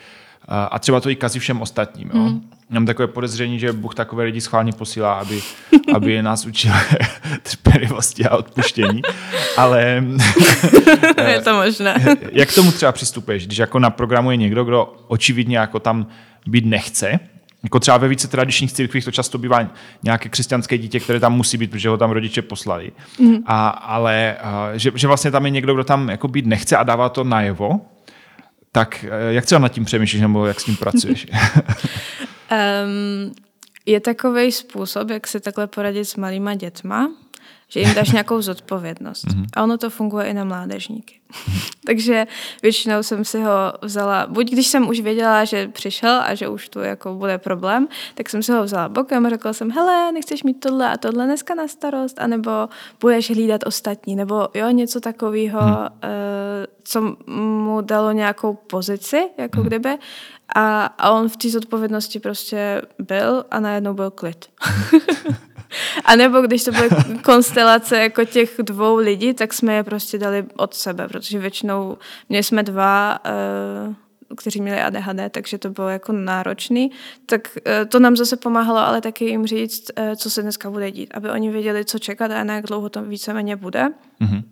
a 0.48 0.80
třeba 0.80 1.00
to 1.00 1.10
i 1.10 1.16
kazí 1.16 1.40
všem 1.40 1.62
ostatním. 1.62 2.12
Jo? 2.14 2.20
Mm. 2.20 2.50
Mám 2.70 2.86
takové 2.86 3.08
podezření, 3.08 3.60
že 3.60 3.74
Bůh 3.74 3.96
takové 3.96 4.24
lidi 4.24 4.42
schválně 4.42 4.72
posílá, 4.72 5.14
aby, 5.14 5.42
aby 5.94 6.22
nás 6.22 6.46
učil 6.46 6.72
trpělivosti 7.44 8.26
a 8.26 8.38
odpuštění. 8.38 9.02
Ale... 9.58 10.04
je 11.28 11.42
to 11.42 11.56
možné. 11.56 12.18
jak 12.32 12.54
tomu 12.54 12.72
třeba 12.72 12.92
přistupuješ, 12.92 13.46
když 13.46 13.58
jako 13.58 13.80
na 13.80 13.90
programu 13.90 14.32
je 14.32 14.38
někdo, 14.38 14.64
kdo 14.64 14.94
očividně 15.08 15.58
jako 15.58 15.80
tam 15.80 16.08
být 16.48 16.66
nechce, 16.66 17.20
jako 17.64 17.80
třeba 17.80 17.98
ve 17.98 18.08
více 18.08 18.28
tradičních 18.28 18.74
církvích 18.74 19.06
to 19.06 19.12
často 19.12 19.38
bývá 19.38 19.70
nějaké 20.04 20.30
křesťanské 20.30 20.78
dítě, 20.78 21.00
které 21.00 21.20
tam 21.20 21.36
musí 21.36 21.58
být, 21.58 21.72
protože 21.72 21.90
ho 21.90 21.98
tam 21.98 22.12
rodiče 22.12 22.42
poslali. 22.42 22.92
Mm. 23.20 23.36
A, 23.46 23.68
ale 23.70 24.36
že, 24.74 24.92
že 24.96 25.08
vlastně 25.08 25.32
tam 25.32 25.46
je 25.46 25.52
někdo, 25.52 25.74
kdo 25.74 25.84
tam 25.84 26.10
jako 26.10 26.28
být 26.28 26.46
nechce 26.46 26.78
a 26.78 26.84
dává 26.84 27.10
to 27.10 27.24
najevo, 27.24 27.82
tak 28.76 29.04
eh, 29.04 29.34
jak 29.34 29.46
třeba 29.46 29.60
nad 29.60 29.70
tím 29.70 29.86
přemýšlíš 29.86 30.22
nebo 30.22 30.46
jak 30.46 30.60
s 30.60 30.64
tím 30.64 30.78
pracuješ? 30.78 31.28
um, 32.52 33.36
je 33.86 34.00
takový 34.00 34.52
způsob, 34.52 35.10
jak 35.10 35.28
se 35.28 35.40
takhle 35.40 35.68
poradit 35.68 36.06
s 36.06 36.16
malýma 36.16 36.56
dětma, 36.56 37.12
že 37.70 37.80
jim 37.80 37.94
dáš 37.94 38.12
nějakou 38.12 38.42
zodpovědnost. 38.42 39.28
Mm-hmm. 39.28 39.46
A 39.54 39.64
ono 39.64 39.78
to 39.78 39.90
funguje 39.90 40.26
i 40.26 40.34
na 40.34 40.44
mládežníky. 40.44 41.16
Takže 41.86 42.28
většinou 42.62 43.04
jsem 43.04 43.26
si 43.26 43.42
ho 43.42 43.74
vzala, 43.82 44.28
buď 44.30 44.52
když 44.52 44.68
jsem 44.68 44.90
už 44.90 45.00
věděla, 45.00 45.46
že 45.46 45.68
přišel 45.68 46.22
a 46.26 46.36
že 46.36 46.48
už 46.48 46.70
tu 46.70 46.80
jako 46.80 47.14
bude 47.14 47.38
problém, 47.38 47.88
tak 48.14 48.30
jsem 48.30 48.44
si 48.44 48.52
ho 48.52 48.64
vzala 48.64 48.90
bokem 48.90 49.26
a 49.26 49.30
řekla 49.30 49.54
jsem, 49.54 49.72
hele, 49.72 50.12
nechceš 50.12 50.44
mít 50.44 50.60
tohle 50.60 50.90
a 50.90 50.98
tohle 50.98 51.26
dneska 51.26 51.56
na 51.56 51.68
starost, 51.68 52.22
anebo 52.22 52.52
budeš 53.00 53.32
hlídat 53.32 53.62
ostatní, 53.66 54.16
nebo 54.16 54.48
jo, 54.54 54.70
něco 54.70 55.00
takového, 55.00 55.62
mm. 55.62 55.78
uh, 55.78 55.90
co 56.84 57.16
mu 57.28 57.82
dalo 57.82 58.12
nějakou 58.12 58.54
pozici, 58.54 59.30
jako 59.38 59.60
mm. 59.60 59.66
kdyby. 59.66 59.98
A, 60.56 60.86
a 60.86 61.12
on 61.12 61.30
v 61.30 61.38
té 61.38 61.50
zodpovědnosti 61.50 62.20
prostě 62.20 62.82
byl 63.00 63.46
a 63.52 63.60
najednou 63.60 63.94
byl 63.94 64.12
klid. 64.12 64.46
A 66.06 66.16
nebo 66.16 66.42
když 66.42 66.64
to 66.64 66.72
byly 66.72 66.90
konstelace 67.24 67.98
jako 67.98 68.26
těch 68.26 68.56
dvou 68.58 68.96
lidí, 68.96 69.34
tak 69.34 69.54
jsme 69.54 69.74
je 69.74 69.84
prostě 69.84 70.18
dali 70.18 70.46
od 70.56 70.74
sebe, 70.74 71.08
protože 71.20 71.40
většinou 71.40 71.98
měli 72.30 72.44
jsme 72.44 72.64
dva, 72.64 73.20
uh, 73.88 73.94
kteří 74.36 74.62
měli 74.62 74.82
ADHD, 74.82 75.32
takže 75.32 75.58
to 75.58 75.70
bylo 75.70 75.90
jako 75.90 76.12
náročný, 76.12 76.92
tak 77.26 77.58
uh, 77.58 77.90
to 77.90 78.00
nám 78.00 78.16
zase 78.16 78.38
pomáhalo, 78.38 78.80
ale 78.80 79.02
taky 79.02 79.26
jim 79.26 79.48
říct, 79.48 79.92
uh, 80.00 80.16
co 80.16 80.30
se 80.30 80.42
dneska 80.42 80.70
bude 80.70 80.92
dít, 80.92 81.12
aby 81.14 81.30
oni 81.30 81.50
věděli, 81.50 81.86
co 81.86 82.00
čekat 82.00 82.32
a 82.32 82.44
na 82.44 82.56
jak 82.56 82.66
dlouho 82.66 82.90
to 82.90 83.04
víceméně 83.04 83.56
bude. 83.56 83.90
Mm-hmm. 84.22 84.44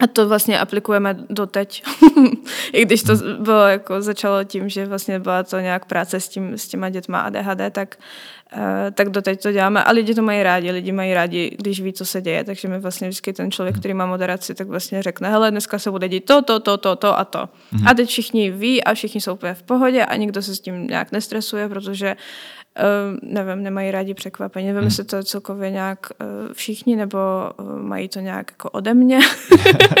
A 0.00 0.06
to 0.06 0.28
vlastně 0.28 0.60
aplikujeme 0.60 1.16
doteď. 1.30 1.82
I 2.72 2.84
když 2.84 3.02
to 3.02 3.16
bylo 3.40 3.66
jako 3.66 4.02
začalo 4.02 4.44
tím, 4.44 4.68
že 4.68 4.86
vlastně 4.86 5.18
byla 5.18 5.42
to 5.42 5.60
nějak 5.60 5.84
práce 5.84 6.20
s, 6.20 6.28
tím, 6.28 6.52
s 6.52 6.68
těma 6.68 6.88
dětma 6.88 7.20
ADHD, 7.20 7.60
tak, 7.72 7.98
uh, 7.98 8.04
tak 8.94 9.08
doteď 9.08 9.42
to 9.42 9.52
děláme. 9.52 9.84
A 9.84 9.90
lidi 9.92 10.14
to 10.14 10.22
mají 10.22 10.42
rádi. 10.42 10.70
Lidi 10.70 10.92
mají 10.92 11.14
rádi, 11.14 11.56
když 11.58 11.80
ví, 11.80 11.92
co 11.92 12.04
se 12.04 12.20
děje. 12.20 12.44
Takže 12.44 12.68
mi 12.68 12.78
vlastně 12.78 13.08
vždycky 13.08 13.32
ten 13.32 13.50
člověk, 13.50 13.78
který 13.78 13.94
má 13.94 14.06
moderaci, 14.06 14.54
tak 14.54 14.68
vlastně 14.68 15.02
řekne, 15.02 15.30
hele, 15.30 15.50
dneska 15.50 15.78
se 15.78 15.90
bude 15.90 16.08
dít 16.08 16.24
to, 16.24 16.42
to, 16.42 16.60
to, 16.60 16.76
to, 16.76 16.96
to 16.96 17.18
a 17.18 17.24
to. 17.24 17.38
Mm-hmm. 17.38 17.90
A 17.90 17.94
teď 17.94 18.08
všichni 18.08 18.50
ví 18.50 18.84
a 18.84 18.94
všichni 18.94 19.20
jsou 19.20 19.34
úplně 19.34 19.54
v 19.54 19.62
pohodě 19.62 20.04
a 20.04 20.16
nikdo 20.16 20.42
se 20.42 20.54
s 20.54 20.60
tím 20.60 20.86
nějak 20.86 21.12
nestresuje, 21.12 21.68
protože 21.68 22.16
Uh, 22.78 23.18
nevím, 23.22 23.62
nemají 23.62 23.90
rádi 23.90 24.14
překvapení. 24.14 24.66
Nevím, 24.66 24.78
hmm. 24.78 24.86
jestli 24.86 25.04
to 25.04 25.16
je 25.16 25.24
celkově 25.24 25.70
nějak 25.70 26.06
uh, 26.20 26.52
všichni, 26.52 26.96
nebo 26.96 27.18
uh, 27.58 27.82
mají 27.82 28.08
to 28.08 28.20
nějak 28.20 28.50
jako 28.50 28.70
ode 28.70 28.94
mě. 28.94 29.18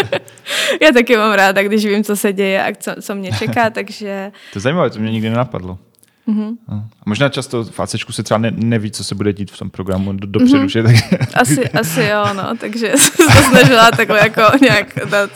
Já 0.82 0.92
taky 0.92 1.16
mám 1.16 1.32
ráda, 1.32 1.62
když 1.62 1.86
vím, 1.86 2.04
co 2.04 2.16
se 2.16 2.32
děje 2.32 2.64
a 2.64 2.74
co, 2.74 2.90
co 3.02 3.14
mě 3.14 3.30
čeká, 3.38 3.70
takže... 3.74 4.32
To 4.52 4.58
je 4.58 4.60
zajímavé, 4.60 4.90
to 4.90 4.98
mě 4.98 5.12
nikdy 5.12 5.30
nenapadlo. 5.30 5.78
Mm-hmm. 6.28 6.56
A 6.68 6.84
možná 7.06 7.28
často 7.28 7.64
v 7.64 7.80
ACčku 7.80 8.12
se 8.12 8.22
třeba 8.22 8.38
ne, 8.38 8.50
neví, 8.56 8.90
co 8.90 9.04
se 9.04 9.14
bude 9.14 9.32
dít 9.32 9.50
v 9.50 9.58
tom 9.58 9.70
programu 9.70 10.12
do, 10.12 10.26
dopředu, 10.26 10.64
mm-hmm. 10.64 10.68
že? 10.68 10.82
Tak... 11.18 11.28
Asi, 11.34 11.68
asi 11.68 12.02
jo, 12.02 12.24
no, 12.32 12.56
takže 12.60 12.92
jsem 12.96 13.26
se 13.32 13.42
snažila 13.42 13.90
takhle 13.90 14.18
jako 14.18 14.42
nějak 14.62 14.98
dát 15.10 15.30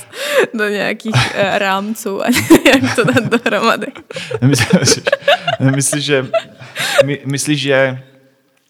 do 0.55 0.68
nějakých 0.68 1.14
uh, 1.14 1.59
rámců 1.59 2.22
a 2.22 2.26
nějak 2.64 2.94
to 2.94 3.05
dát 3.05 3.24
dohromady. 3.24 3.87
Myslíš, 5.61 6.05
že, 6.05 6.26
my, 7.05 7.20
myslíš, 7.26 7.61
že 7.61 8.02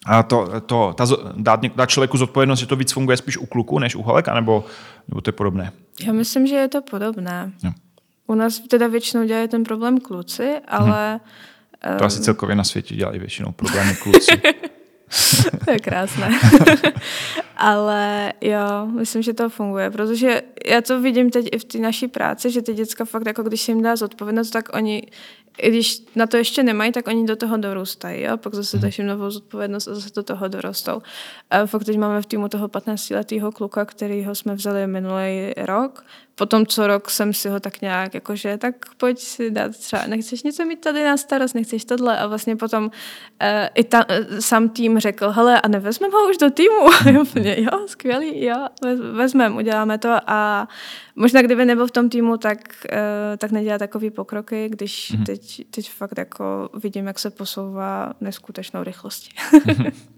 a 0.07 0.23
to, 0.23 0.61
to, 0.61 0.95
ta, 0.97 1.07
dát, 1.37 1.61
dát 1.77 1.91
člověku 1.91 2.17
zodpovědnost, 2.17 2.59
že 2.59 2.67
to 2.67 2.77
víc 2.77 2.93
funguje 2.93 3.17
spíš 3.17 3.39
u 3.39 3.47
kluku 3.47 3.79
než 3.79 3.97
u 3.97 4.03
holek, 4.03 4.29
nebo, 4.29 4.65
nebo 5.09 5.21
to 5.21 5.29
je 5.29 5.33
podobné? 5.33 5.73
Já 6.07 6.13
myslím, 6.13 6.47
že 6.47 6.55
je 6.55 6.69
to 6.69 6.83
podobné. 6.83 7.53
Jo. 7.65 7.73
U 8.27 8.35
nás 8.35 8.59
teda 8.59 8.87
většinou 8.87 9.25
dělají 9.25 9.49
ten 9.49 9.65
problém 9.65 10.01
kluci, 10.01 10.55
ale... 10.69 11.11
Hmm. 11.11 11.21
To 11.99 12.05
asi 12.05 12.21
celkově 12.21 12.57
na 12.57 12.65
světě 12.65 12.95
dělají 12.95 13.19
většinou 13.19 13.53
problémy 13.53 13.95
kluci. 13.95 14.41
to 15.65 15.71
je 15.71 15.79
krásné. 15.79 16.41
Ale 17.57 18.33
jo, 18.41 18.87
myslím, 18.87 19.23
že 19.23 19.35
to 19.35 19.49
funguje, 19.49 19.91
protože 19.91 20.43
já 20.67 20.81
to 20.81 21.01
vidím 21.01 21.31
teď 21.31 21.49
i 21.53 21.59
v 21.59 21.65
té 21.65 21.79
naší 21.79 22.09
práci, 22.09 22.51
že 22.51 22.63
ty 22.63 22.75
děcka 22.75 23.05
fakt, 23.05 23.27
jako 23.27 23.43
když 23.43 23.63
se 23.63 23.73
jim 23.73 23.83
dá 23.83 23.97
zodpovědnost, 23.97 24.51
tak 24.51 24.77
oni 24.77 25.03
i 25.59 25.69
když 25.69 26.03
na 26.17 26.27
to 26.27 26.37
ještě 26.37 26.63
nemají, 26.63 26.93
tak 26.93 27.09
oni 27.09 27.27
do 27.27 27.37
toho 27.37 27.57
dorůstají. 27.57 28.23
Jo? 28.23 28.37
Pak 28.37 28.55
zase 28.55 28.79
hmm. 28.79 29.07
novou 29.07 29.31
zodpovědnost 29.31 29.89
a 29.89 29.95
zase 29.95 30.09
do 30.17 30.23
toho 30.23 30.49
dorostou. 30.49 31.03
A 31.51 31.67
fakt 31.67 31.85
teď 31.85 31.99
máme 31.99 32.23
v 32.23 32.27
týmu 32.27 32.49
toho 32.49 32.69
15-letého 32.69 33.53
kluka, 33.53 33.85
kterýho 33.85 34.35
jsme 34.35 34.55
vzali 34.55 34.87
minulý 34.87 35.53
rok. 35.57 36.05
Potom 36.35 36.67
co 36.67 36.87
rok 36.87 37.11
jsem 37.11 37.33
si 37.33 37.49
ho 37.49 37.61
tak 37.61 37.81
nějak, 37.81 38.15
jakože 38.15 38.59
tak 38.59 38.75
pojď 38.97 39.19
si 39.19 39.51
dát 39.51 39.77
třeba, 39.77 40.07
nechceš 40.07 40.43
něco 40.43 40.65
mít 40.65 40.81
tady 40.81 41.05
na 41.05 41.17
starost, 41.17 41.55
nechceš 41.55 41.85
tohle. 41.85 42.19
A 42.19 42.27
vlastně 42.27 42.57
potom 42.57 42.85
uh, 42.85 42.91
i 43.75 43.85
ta, 43.85 44.07
uh, 44.09 44.39
sám 44.39 44.69
tým 44.69 44.99
řekl, 44.99 45.31
hele, 45.31 45.61
a 45.61 45.69
nevezmeme 45.69 46.15
ho 46.15 46.31
už 46.31 46.37
do 46.37 46.51
týmu. 46.51 47.21
úplně, 47.23 47.57
jo, 47.59 47.87
skvělý, 47.87 48.45
jo, 48.45 48.67
vezmeme, 49.13 49.57
uděláme 49.57 49.99
to. 49.99 50.17
A 50.27 50.69
možná 51.17 51.43
kdyby 51.43 51.65
nebyl 51.65 51.87
v 51.87 51.91
tom 51.91 52.09
týmu, 52.09 52.37
tak, 52.37 52.59
uh, 52.93 53.37
tak 53.39 53.51
nedělá 53.51 53.79
takový 53.79 54.11
pokroky, 54.11 54.69
když 54.69 55.13
hmm. 55.15 55.25
teď, 55.25 55.63
teď 55.71 55.91
fakt 55.91 56.19
jako 56.19 56.69
vidím, 56.83 57.07
jak 57.07 57.19
se 57.19 57.31
posouvá 57.31 58.13
neskutečnou 58.21 58.83
rychlostí. 58.83 59.31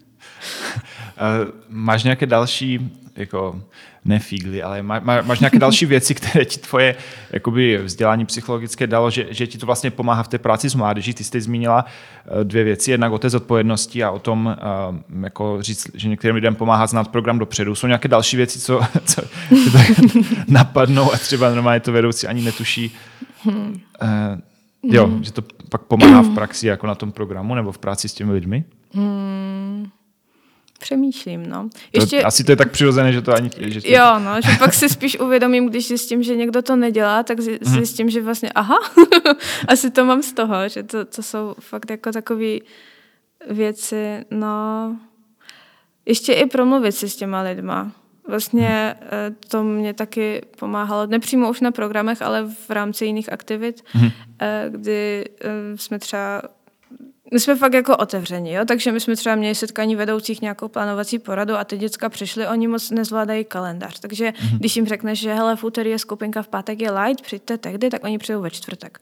Máš 1.69 2.03
nějaké 2.03 2.25
další 2.25 2.91
jako 3.15 3.61
ne 4.05 4.19
fígly, 4.19 4.63
ale 4.63 4.83
má, 4.83 4.99
má, 4.99 5.21
máš 5.21 5.39
nějaké 5.39 5.59
další 5.59 5.85
věci, 5.95 6.15
které 6.15 6.45
ti 6.45 6.59
tvoje 6.59 6.95
jakoby, 7.31 7.77
vzdělání 7.77 8.25
psychologické 8.25 8.87
dalo, 8.87 9.09
že, 9.09 9.27
že 9.29 9.47
ti 9.47 9.57
to 9.57 9.65
vlastně 9.65 9.91
pomáhá 9.91 10.23
v 10.23 10.27
té 10.27 10.37
práci 10.37 10.69
s 10.69 10.75
mládeží. 10.75 11.13
Ty 11.13 11.23
jsi 11.23 11.41
zmínila 11.41 11.85
eh, 11.85 12.43
dvě 12.43 12.63
věci, 12.63 12.91
jednak 12.91 13.11
o 13.11 13.17
té 13.17 13.29
zodpovědnosti 13.29 14.03
a 14.03 14.11
o 14.11 14.19
tom, 14.19 14.57
uh, 14.89 15.23
jako 15.23 15.57
říct, 15.59 15.87
že 15.93 16.09
některým 16.09 16.35
lidem 16.35 16.55
pomáhá 16.55 16.87
znát 16.87 17.07
program 17.07 17.39
dopředu. 17.39 17.75
Jsou 17.75 17.87
nějaké 17.87 18.07
další 18.07 18.37
věci, 18.37 18.59
co, 18.59 18.81
co 19.05 19.21
tak 19.73 19.87
napadnou 20.47 21.13
a 21.13 21.17
třeba 21.17 21.49
normálně 21.49 21.79
to 21.79 21.91
vedoucí 21.91 22.27
ani 22.27 22.41
netuší. 22.41 22.95
Uh, 23.45 23.53
jo, 24.83 25.09
že 25.21 25.31
to 25.31 25.41
pak 25.69 25.81
pomáhá 25.81 26.21
v 26.21 26.29
praxi 26.35 26.67
jako 26.67 26.87
na 26.87 26.95
tom 26.95 27.11
programu 27.11 27.55
nebo 27.55 27.71
v 27.71 27.77
práci 27.77 28.09
s 28.09 28.13
těmi 28.13 28.31
lidmi? 28.31 28.63
Hmm. 28.93 29.89
Přemýšlím, 30.79 31.45
no. 31.45 31.69
Ještě... 31.93 32.21
To, 32.21 32.27
asi 32.27 32.43
to 32.43 32.51
je 32.51 32.55
tak 32.55 32.71
přirozené, 32.71 33.13
že 33.13 33.21
to 33.21 33.33
ani... 33.33 33.49
Že 33.59 33.81
to... 33.81 33.87
Jo, 33.87 34.19
no, 34.19 34.41
že 34.41 34.51
pak 34.59 34.73
si 34.73 34.89
spíš 34.89 35.19
uvědomím, 35.19 35.69
když 35.69 35.87
zjistím, 35.87 36.23
že 36.23 36.35
někdo 36.35 36.61
to 36.61 36.75
nedělá, 36.75 37.23
tak 37.23 37.37
mhm. 37.39 37.57
zjistím, 37.61 38.09
že 38.09 38.21
vlastně, 38.21 38.49
aha, 38.55 38.75
asi 39.67 39.91
to 39.91 40.05
mám 40.05 40.23
z 40.23 40.33
toho, 40.33 40.69
že 40.69 40.83
to, 40.83 41.05
to 41.05 41.23
jsou 41.23 41.55
fakt 41.59 41.91
jako 41.91 42.11
takové 42.11 42.57
věci, 43.49 44.25
no... 44.31 44.95
Ještě 46.05 46.33
i 46.33 46.45
promluvit 46.45 46.91
si 46.91 47.09
s 47.09 47.15
těma 47.15 47.41
lidma. 47.41 47.91
Vlastně 48.27 48.95
hmm. 48.99 49.35
to 49.47 49.63
mě 49.63 49.93
taky 49.93 50.41
pomáhalo, 50.59 51.07
nepřímo 51.07 51.49
už 51.49 51.61
na 51.61 51.71
programech, 51.71 52.21
ale 52.21 52.47
v 52.67 52.69
rámci 52.69 53.05
jiných 53.05 53.33
aktivit, 53.33 53.83
hmm. 53.87 54.09
kdy 54.69 55.25
eh, 55.41 55.77
jsme 55.77 55.99
třeba 55.99 56.41
my 57.33 57.39
jsme 57.39 57.55
fakt 57.55 57.73
jako 57.73 57.97
otevření, 57.97 58.53
jo? 58.53 58.65
takže 58.65 58.91
my 58.91 58.99
jsme 58.99 59.15
třeba 59.15 59.35
měli 59.35 59.55
setkání 59.55 59.95
vedoucích 59.95 60.41
nějakou 60.41 60.67
plánovací 60.67 61.19
poradu 61.19 61.55
a 61.55 61.63
ty 61.63 61.77
děcka 61.77 62.09
přišly, 62.09 62.47
oni 62.47 62.67
moc 62.67 62.91
nezvládají 62.91 63.45
kalendář. 63.45 63.99
Takže 63.99 64.25
mm-hmm. 64.29 64.57
když 64.57 64.75
jim 64.75 64.85
řekneš, 64.87 65.19
že 65.19 65.33
hele, 65.33 65.55
v 65.55 65.63
úterý 65.63 65.89
je 65.89 65.99
skupinka, 65.99 66.41
v 66.41 66.47
pátek 66.47 66.81
je 66.81 66.91
light, 66.91 67.21
přijďte 67.21 67.57
tehdy, 67.57 67.89
tak 67.89 68.03
oni 68.03 68.17
přijdou 68.17 68.41
ve 68.41 68.49
čtvrtek. 68.49 68.99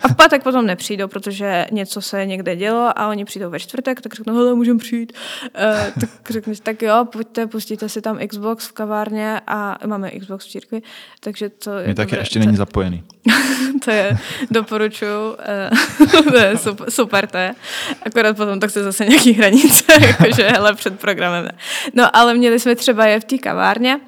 A 0.00 0.08
v 0.08 0.16
pátek 0.16 0.42
potom 0.42 0.66
nepřijdou, 0.66 1.08
protože 1.08 1.66
něco 1.72 2.02
se 2.02 2.26
někde 2.26 2.56
dělo 2.56 2.98
a 2.98 3.08
oni 3.08 3.24
přijdou 3.24 3.50
ve 3.50 3.60
čtvrtek, 3.60 4.00
tak 4.00 4.14
řeknou, 4.14 4.34
hele, 4.34 4.54
můžeme 4.54 4.78
přijít. 4.78 5.12
Uh, 5.42 6.00
tak 6.00 6.30
řekneš, 6.30 6.60
tak 6.60 6.82
jo, 6.82 7.06
pojďte, 7.12 7.46
pustíte 7.46 7.88
si 7.88 8.02
tam 8.02 8.18
Xbox 8.26 8.66
v 8.66 8.72
kavárně 8.72 9.40
a 9.46 9.78
máme 9.86 10.10
Xbox 10.10 10.46
v 10.46 10.50
církvi, 10.50 10.82
takže 11.20 11.48
to 11.48 11.78
je... 11.78 11.94
taky 11.94 12.16
ještě 12.16 12.38
není 12.38 12.56
zapojený. 12.56 13.04
to 13.84 13.90
je, 13.90 14.18
doporučuju, 14.50 15.30
uh, 15.30 16.22
to 16.30 16.38
je 16.38 16.56
super, 16.56 16.90
super 16.90 17.26
to 17.30 17.38
je. 17.38 17.54
Akorát 18.02 18.36
potom 18.36 18.60
tak 18.60 18.70
se 18.70 18.84
zase 18.84 19.06
nějaký 19.06 19.32
hranice, 19.32 19.84
jakože 20.00 20.48
hele, 20.48 20.74
před 20.74 21.00
programem. 21.00 21.48
No 21.94 22.16
ale 22.16 22.34
měli 22.34 22.60
jsme 22.60 22.76
třeba 22.76 23.06
je 23.06 23.20
v 23.20 23.24
té 23.24 23.38
kavárně, 23.38 24.00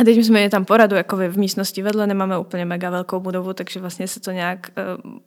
a 0.00 0.04
teď 0.04 0.16
jsme 0.16 0.32
měli 0.32 0.50
tam 0.50 0.64
poradu, 0.64 0.96
jako 0.96 1.16
v 1.16 1.38
místnosti 1.38 1.82
vedle, 1.82 2.06
nemáme 2.06 2.38
úplně 2.38 2.64
mega 2.64 2.90
velkou 2.90 3.20
budovu, 3.20 3.52
takže 3.52 3.80
vlastně 3.80 4.08
se 4.08 4.20
to 4.20 4.30
nějak... 4.30 4.70
Eh, 4.76 5.18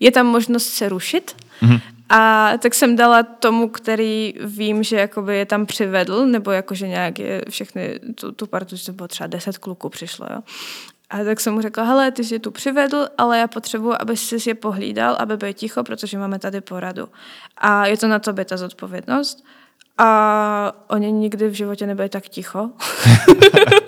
je 0.00 0.10
tam 0.10 0.26
možnost 0.26 0.66
se 0.66 0.88
rušit. 0.88 1.36
Mm-hmm. 1.62 1.80
A 2.08 2.52
tak 2.58 2.74
jsem 2.74 2.96
dala 2.96 3.22
tomu, 3.22 3.68
který 3.68 4.34
vím, 4.44 4.82
že 4.82 4.96
jakoby 4.96 5.36
je 5.36 5.46
tam 5.46 5.66
přivedl, 5.66 6.26
nebo 6.26 6.50
jakože 6.50 6.88
nějak 6.88 7.18
je 7.18 7.42
všechny, 7.50 8.00
tu, 8.14 8.32
tu 8.32 8.46
partu, 8.46 8.76
že 8.76 8.86
to 8.86 8.92
bylo 8.92 9.08
třeba 9.08 9.26
deset 9.26 9.58
kluků 9.58 9.88
přišlo, 9.88 10.26
jo. 10.30 10.40
A 11.10 11.24
tak 11.24 11.40
jsem 11.40 11.54
mu 11.54 11.60
řekla, 11.60 11.84
hele, 11.84 12.10
ty 12.10 12.24
jsi 12.24 12.34
je 12.34 12.38
tu 12.38 12.50
přivedl, 12.50 13.06
ale 13.18 13.38
já 13.38 13.48
potřebuji, 13.48 13.94
aby 14.00 14.16
jsi 14.16 14.36
je 14.50 14.54
pohlídal, 14.54 15.16
aby 15.18 15.36
byl 15.36 15.52
ticho, 15.52 15.82
protože 15.82 16.18
máme 16.18 16.38
tady 16.38 16.60
poradu. 16.60 17.08
A 17.58 17.86
je 17.86 17.96
to 17.96 18.08
na 18.08 18.18
tobě 18.18 18.44
ta 18.44 18.56
zodpovědnost. 18.56 19.44
A 19.98 20.72
oni 20.88 21.12
nikdy 21.12 21.48
v 21.48 21.52
životě 21.52 21.86
nebyli 21.86 22.08
tak 22.08 22.28
ticho. 22.28 22.70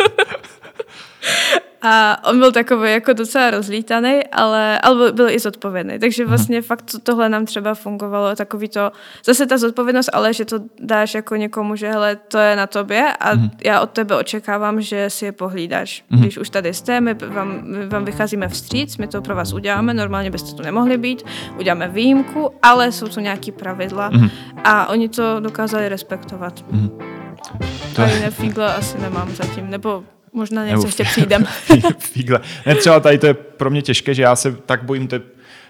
A 1.83 2.19
on 2.29 2.39
byl 2.39 2.53
takový 2.53 2.91
jako 2.93 3.13
docela 3.13 3.51
rozlítaný, 3.51 4.21
ale, 4.33 4.79
ale 4.79 4.97
byl, 4.97 5.13
byl 5.13 5.31
i 5.31 5.39
zodpovědný. 5.39 5.99
Takže 5.99 6.23
mhm. 6.23 6.31
vlastně 6.31 6.63
fakt 6.63 6.91
tohle 7.03 7.29
nám 7.29 7.47
třeba 7.47 7.75
fungovalo, 7.75 8.37
takový 8.37 8.69
to, 8.69 8.93
zase 9.25 9.47
ta 9.47 9.59
zodpovědnost, 9.59 10.11
ale 10.13 10.35
že 10.35 10.45
to 10.45 10.59
dáš 10.81 11.15
jako 11.15 11.37
někomu, 11.37 11.77
že 11.77 11.91
hele, 11.91 12.17
to 12.17 12.39
je 12.39 12.57
na 12.57 12.67
tobě 12.67 13.13
a 13.21 13.35
mm. 13.35 13.51
já 13.65 13.81
od 13.81 13.91
tebe 13.91 14.17
očekávám, 14.17 14.81
že 14.81 15.11
si 15.11 15.25
je 15.25 15.33
pohlídáš. 15.33 16.05
Mm. 16.11 16.21
Když 16.21 16.39
už 16.39 16.51
tady 16.51 16.75
jste, 16.75 17.01
my 17.01 17.15
vám, 17.15 17.61
my 17.63 17.87
vám 17.87 18.05
vycházíme 18.05 18.49
vstříc, 18.49 18.97
my 18.97 19.07
to 19.07 19.23
pro 19.23 19.35
vás 19.37 19.53
uděláme, 19.53 19.95
normálně 19.95 20.31
byste 20.31 20.57
tu 20.57 20.63
nemohli 20.63 20.99
být, 20.99 21.23
uděláme 21.59 21.89
výjimku, 21.89 22.51
ale 22.63 22.93
jsou 22.93 23.09
tu 23.09 23.21
nějaký 23.21 23.53
pravidla 23.53 24.11
mm. 24.11 24.29
a 24.65 24.89
oni 24.89 25.09
to 25.09 25.41
dokázali 25.41 25.89
respektovat. 25.89 26.65
Mm. 26.71 26.91
To 27.97 28.03
je... 28.03 28.31
Fígla 28.31 28.73
asi 28.73 28.99
nemám 28.99 29.31
zatím, 29.31 29.71
nebo 29.71 30.05
Možná 30.33 30.67
něco 30.67 30.87
ještě 30.87 31.05
přijdem. 31.05 31.45
Fígle. 31.99 32.41
Ne, 32.67 32.75
třeba 32.75 33.01
tady 33.01 33.19
to 33.19 33.27
je 33.27 33.35
pro 33.35 33.71
mě 33.71 33.83
těžké, 33.83 34.15
že 34.15 34.23
já 34.23 34.37
se 34.37 34.53
tak 34.67 34.85
bojím 34.85 35.09
té 35.09 35.21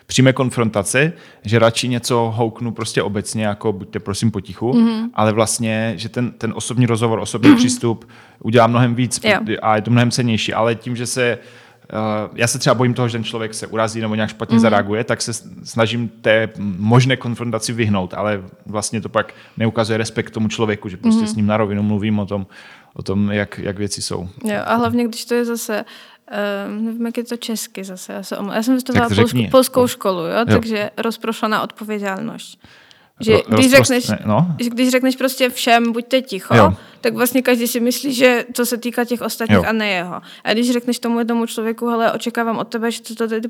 přímé 0.06 0.32
konfrontace, 0.32 1.12
že 1.44 1.58
radši 1.58 1.88
něco 1.88 2.32
houknu 2.36 2.72
prostě 2.72 3.02
obecně, 3.02 3.44
jako 3.44 3.72
buďte 3.72 4.00
prosím 4.00 4.30
potichu, 4.30 4.72
mm-hmm. 4.72 5.08
ale 5.14 5.32
vlastně, 5.32 5.94
že 5.96 6.08
ten, 6.08 6.30
ten 6.30 6.52
osobní 6.56 6.86
rozhovor, 6.86 7.18
osobní 7.18 7.50
mm-hmm. 7.50 7.56
přístup 7.56 8.08
udělá 8.38 8.66
mnohem 8.66 8.94
víc 8.94 9.20
jo. 9.24 9.38
a 9.62 9.76
je 9.76 9.82
to 9.82 9.90
mnohem 9.90 10.10
cenější, 10.10 10.52
ale 10.52 10.74
tím, 10.74 10.96
že 10.96 11.06
se 11.06 11.38
Uh, 11.38 11.61
já 12.34 12.46
se 12.46 12.58
třeba 12.58 12.74
bojím 12.74 12.94
toho, 12.94 13.08
že 13.08 13.12
ten 13.12 13.24
člověk 13.24 13.54
se 13.54 13.66
urazí 13.66 14.00
nebo 14.00 14.14
nějak 14.14 14.30
špatně 14.30 14.56
mm-hmm. 14.56 14.60
zareaguje, 14.60 15.04
tak 15.04 15.22
se 15.22 15.32
snažím 15.64 16.08
té 16.08 16.48
možné 16.58 17.16
konfrontaci 17.16 17.72
vyhnout, 17.72 18.14
ale 18.14 18.42
vlastně 18.66 19.00
to 19.00 19.08
pak 19.08 19.34
neukazuje 19.56 19.98
respekt 19.98 20.30
tomu 20.30 20.48
člověku, 20.48 20.88
že 20.88 20.96
prostě 20.96 21.24
mm-hmm. 21.24 21.32
s 21.32 21.36
ním 21.36 21.46
na 21.46 21.56
rovinu 21.56 21.82
mluvím 21.82 22.18
o 22.18 22.26
tom, 22.26 22.46
o 22.94 23.02
tom, 23.02 23.30
jak, 23.30 23.58
jak 23.58 23.78
věci 23.78 24.02
jsou. 24.02 24.28
Jo, 24.44 24.60
a 24.64 24.74
hlavně, 24.74 25.04
když 25.04 25.24
to 25.24 25.34
je 25.34 25.44
zase, 25.44 25.84
uh, 26.32 26.82
nevím, 26.82 27.06
jak 27.06 27.16
je 27.16 27.24
to 27.24 27.36
česky 27.36 27.84
zase, 27.84 28.12
já, 28.12 28.22
se 28.22 28.36
já 28.54 28.62
jsem 28.62 28.74
vystudovala 28.74 29.14
polskou, 29.14 29.50
polskou 29.50 29.86
školu, 29.86 30.20
jo, 30.20 30.38
jo. 30.38 30.44
takže 30.44 30.90
rozprošená 30.96 31.62
odpovědnost. 31.62 32.58
Že 33.24 33.42
když, 33.48 33.70
řekneš, 33.70 34.10
no. 34.24 34.54
když 34.56 34.88
řekneš 34.88 35.16
prostě 35.16 35.50
všem, 35.50 35.92
buďte 35.92 36.22
ticho, 36.22 36.54
jo. 36.54 36.74
tak 37.00 37.14
vlastně 37.14 37.42
každý 37.42 37.66
si 37.66 37.80
myslí, 37.80 38.14
že 38.14 38.44
to 38.56 38.66
se 38.66 38.76
týká 38.76 39.04
těch 39.04 39.22
ostatních 39.22 39.56
jo. 39.56 39.64
a 39.66 39.72
ne 39.72 39.88
jeho. 39.88 40.20
A 40.44 40.52
když 40.52 40.70
řekneš 40.70 40.98
tomu 40.98 41.18
jednomu 41.18 41.46
člověku, 41.46 41.86
hele, 41.86 42.12
očekávám 42.12 42.58
od 42.58 42.68
tebe, 42.68 42.90
že 42.90 43.02
to 43.02 43.28
tady 43.28 43.40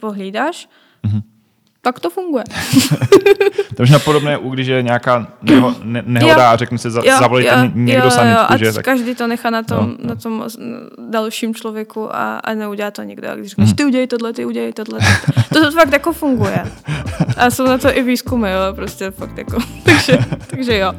pohlídáš, 0.00 0.68
mm-hmm. 1.04 1.22
Tak 1.82 2.00
to 2.00 2.10
funguje. 2.10 2.44
to 3.76 3.82
je 3.82 3.98
podobné, 3.98 4.38
když 4.50 4.66
je 4.66 4.82
nějaká 4.82 5.26
neho, 5.42 5.74
ne, 5.82 6.02
nehoda 6.06 6.50
a 6.50 6.56
řekne 6.56 6.78
se, 6.78 6.90
za, 6.90 7.02
zavolejte 7.18 7.70
někdo 7.74 8.10
sanitku. 8.10 8.52
Jo, 8.52 8.58
že, 8.58 8.72
tak... 8.72 8.84
každý 8.84 9.14
to 9.14 9.26
nechá 9.26 9.50
na 9.50 9.62
tom, 9.62 9.96
no. 9.98 10.08
na 10.08 10.14
tom 10.14 10.44
dalším 11.10 11.54
člověku 11.54 12.16
a, 12.16 12.38
a 12.38 12.54
neudělá 12.54 12.90
to 12.90 13.02
nikdo. 13.02 13.30
A 13.30 13.34
když 13.34 13.50
řekneš, 13.50 13.68
hmm. 13.68 13.76
ty 13.76 13.84
udělej 13.84 14.06
tohle, 14.06 14.32
ty 14.32 14.44
udělej 14.44 14.72
tohle. 14.72 15.00
To, 15.52 15.64
to 15.64 15.72
fakt 15.72 15.92
jako 15.92 16.12
funguje. 16.12 16.64
A 17.36 17.50
jsou 17.50 17.64
na 17.64 17.78
to 17.78 17.96
i 17.96 18.02
výzkumy, 18.02 18.50
jo, 18.50 18.74
prostě 18.74 19.10
fakt 19.10 19.38
jako. 19.38 19.58
takže, 19.84 20.18
takže 20.46 20.78
jo. 20.78 20.92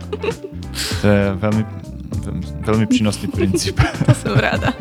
To 1.02 1.08
je 1.08 1.34
velmi, 1.34 1.66
velmi 2.66 2.86
přínosný 2.86 3.28
princip. 3.28 3.80
to 4.06 4.14
jsem 4.14 4.34
ráda. 4.34 4.74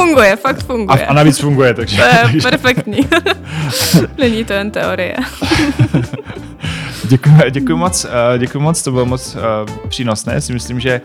Funguje, 0.00 0.36
fakt 0.36 0.62
funguje. 0.62 1.06
A, 1.06 1.10
a 1.10 1.12
navíc 1.12 1.38
funguje, 1.38 1.74
takže... 1.74 1.96
To 1.96 2.02
je 2.02 2.18
takže... 2.22 2.40
perfektní. 2.40 3.08
Není 4.18 4.44
to 4.44 4.52
jen 4.52 4.70
teorie. 4.70 5.16
Děkuji, 7.10 7.50
děkuji 7.50 7.76
moc, 7.76 8.04
eh, 8.04 8.38
děkuji 8.38 8.60
moc, 8.60 8.82
to 8.82 8.92
bylo 8.92 9.06
moc 9.06 9.36
uh, 9.36 9.76
přínosné. 9.88 10.40
Si 10.40 10.52
myslím, 10.52 10.80
že, 10.80 11.00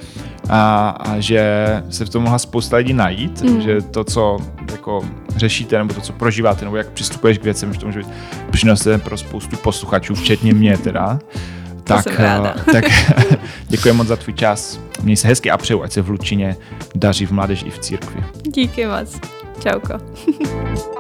a, 0.49 0.89
a 0.89 1.19
že 1.19 1.43
se 1.89 2.05
v 2.05 2.10
tom 2.10 2.23
mohla 2.23 2.39
spousta 2.39 2.77
lidí 2.77 2.93
najít, 2.93 3.41
mm. 3.41 3.62
že 3.62 3.81
to, 3.81 4.03
co 4.03 4.38
jako 4.71 5.01
řešíte, 5.36 5.77
nebo 5.77 5.93
to, 5.93 6.01
co 6.01 6.13
prožíváte, 6.13 6.65
nebo 6.65 6.77
jak 6.77 6.89
přistupuješ 6.89 7.38
k 7.38 7.43
věcem, 7.43 7.73
že 7.73 7.79
to 7.79 7.86
může 7.86 7.99
být 7.99 8.08
přínosné 8.51 8.97
pro 8.97 9.17
spoustu 9.17 9.58
posluchačů, 9.58 10.15
včetně 10.15 10.53
mě 10.53 10.77
teda. 10.77 11.19
Tak, 11.84 12.05
uh, 12.05 12.73
tak 12.73 12.86
děkuji 13.67 13.93
moc 13.93 14.08
za 14.08 14.15
tvůj 14.15 14.34
čas. 14.34 14.79
Měj 15.03 15.17
se 15.17 15.27
hezky 15.27 15.51
a 15.51 15.58
přeju, 15.58 15.84
ať 15.84 15.91
se 15.91 16.01
v 16.01 16.10
Lučině 16.10 16.55
daří 16.95 17.25
v 17.25 17.31
mládeži 17.31 17.65
i 17.65 17.69
v 17.69 17.79
církvi. 17.79 18.23
Díky 18.43 18.86
moc. 18.86 19.19
Čauko. 19.63 19.93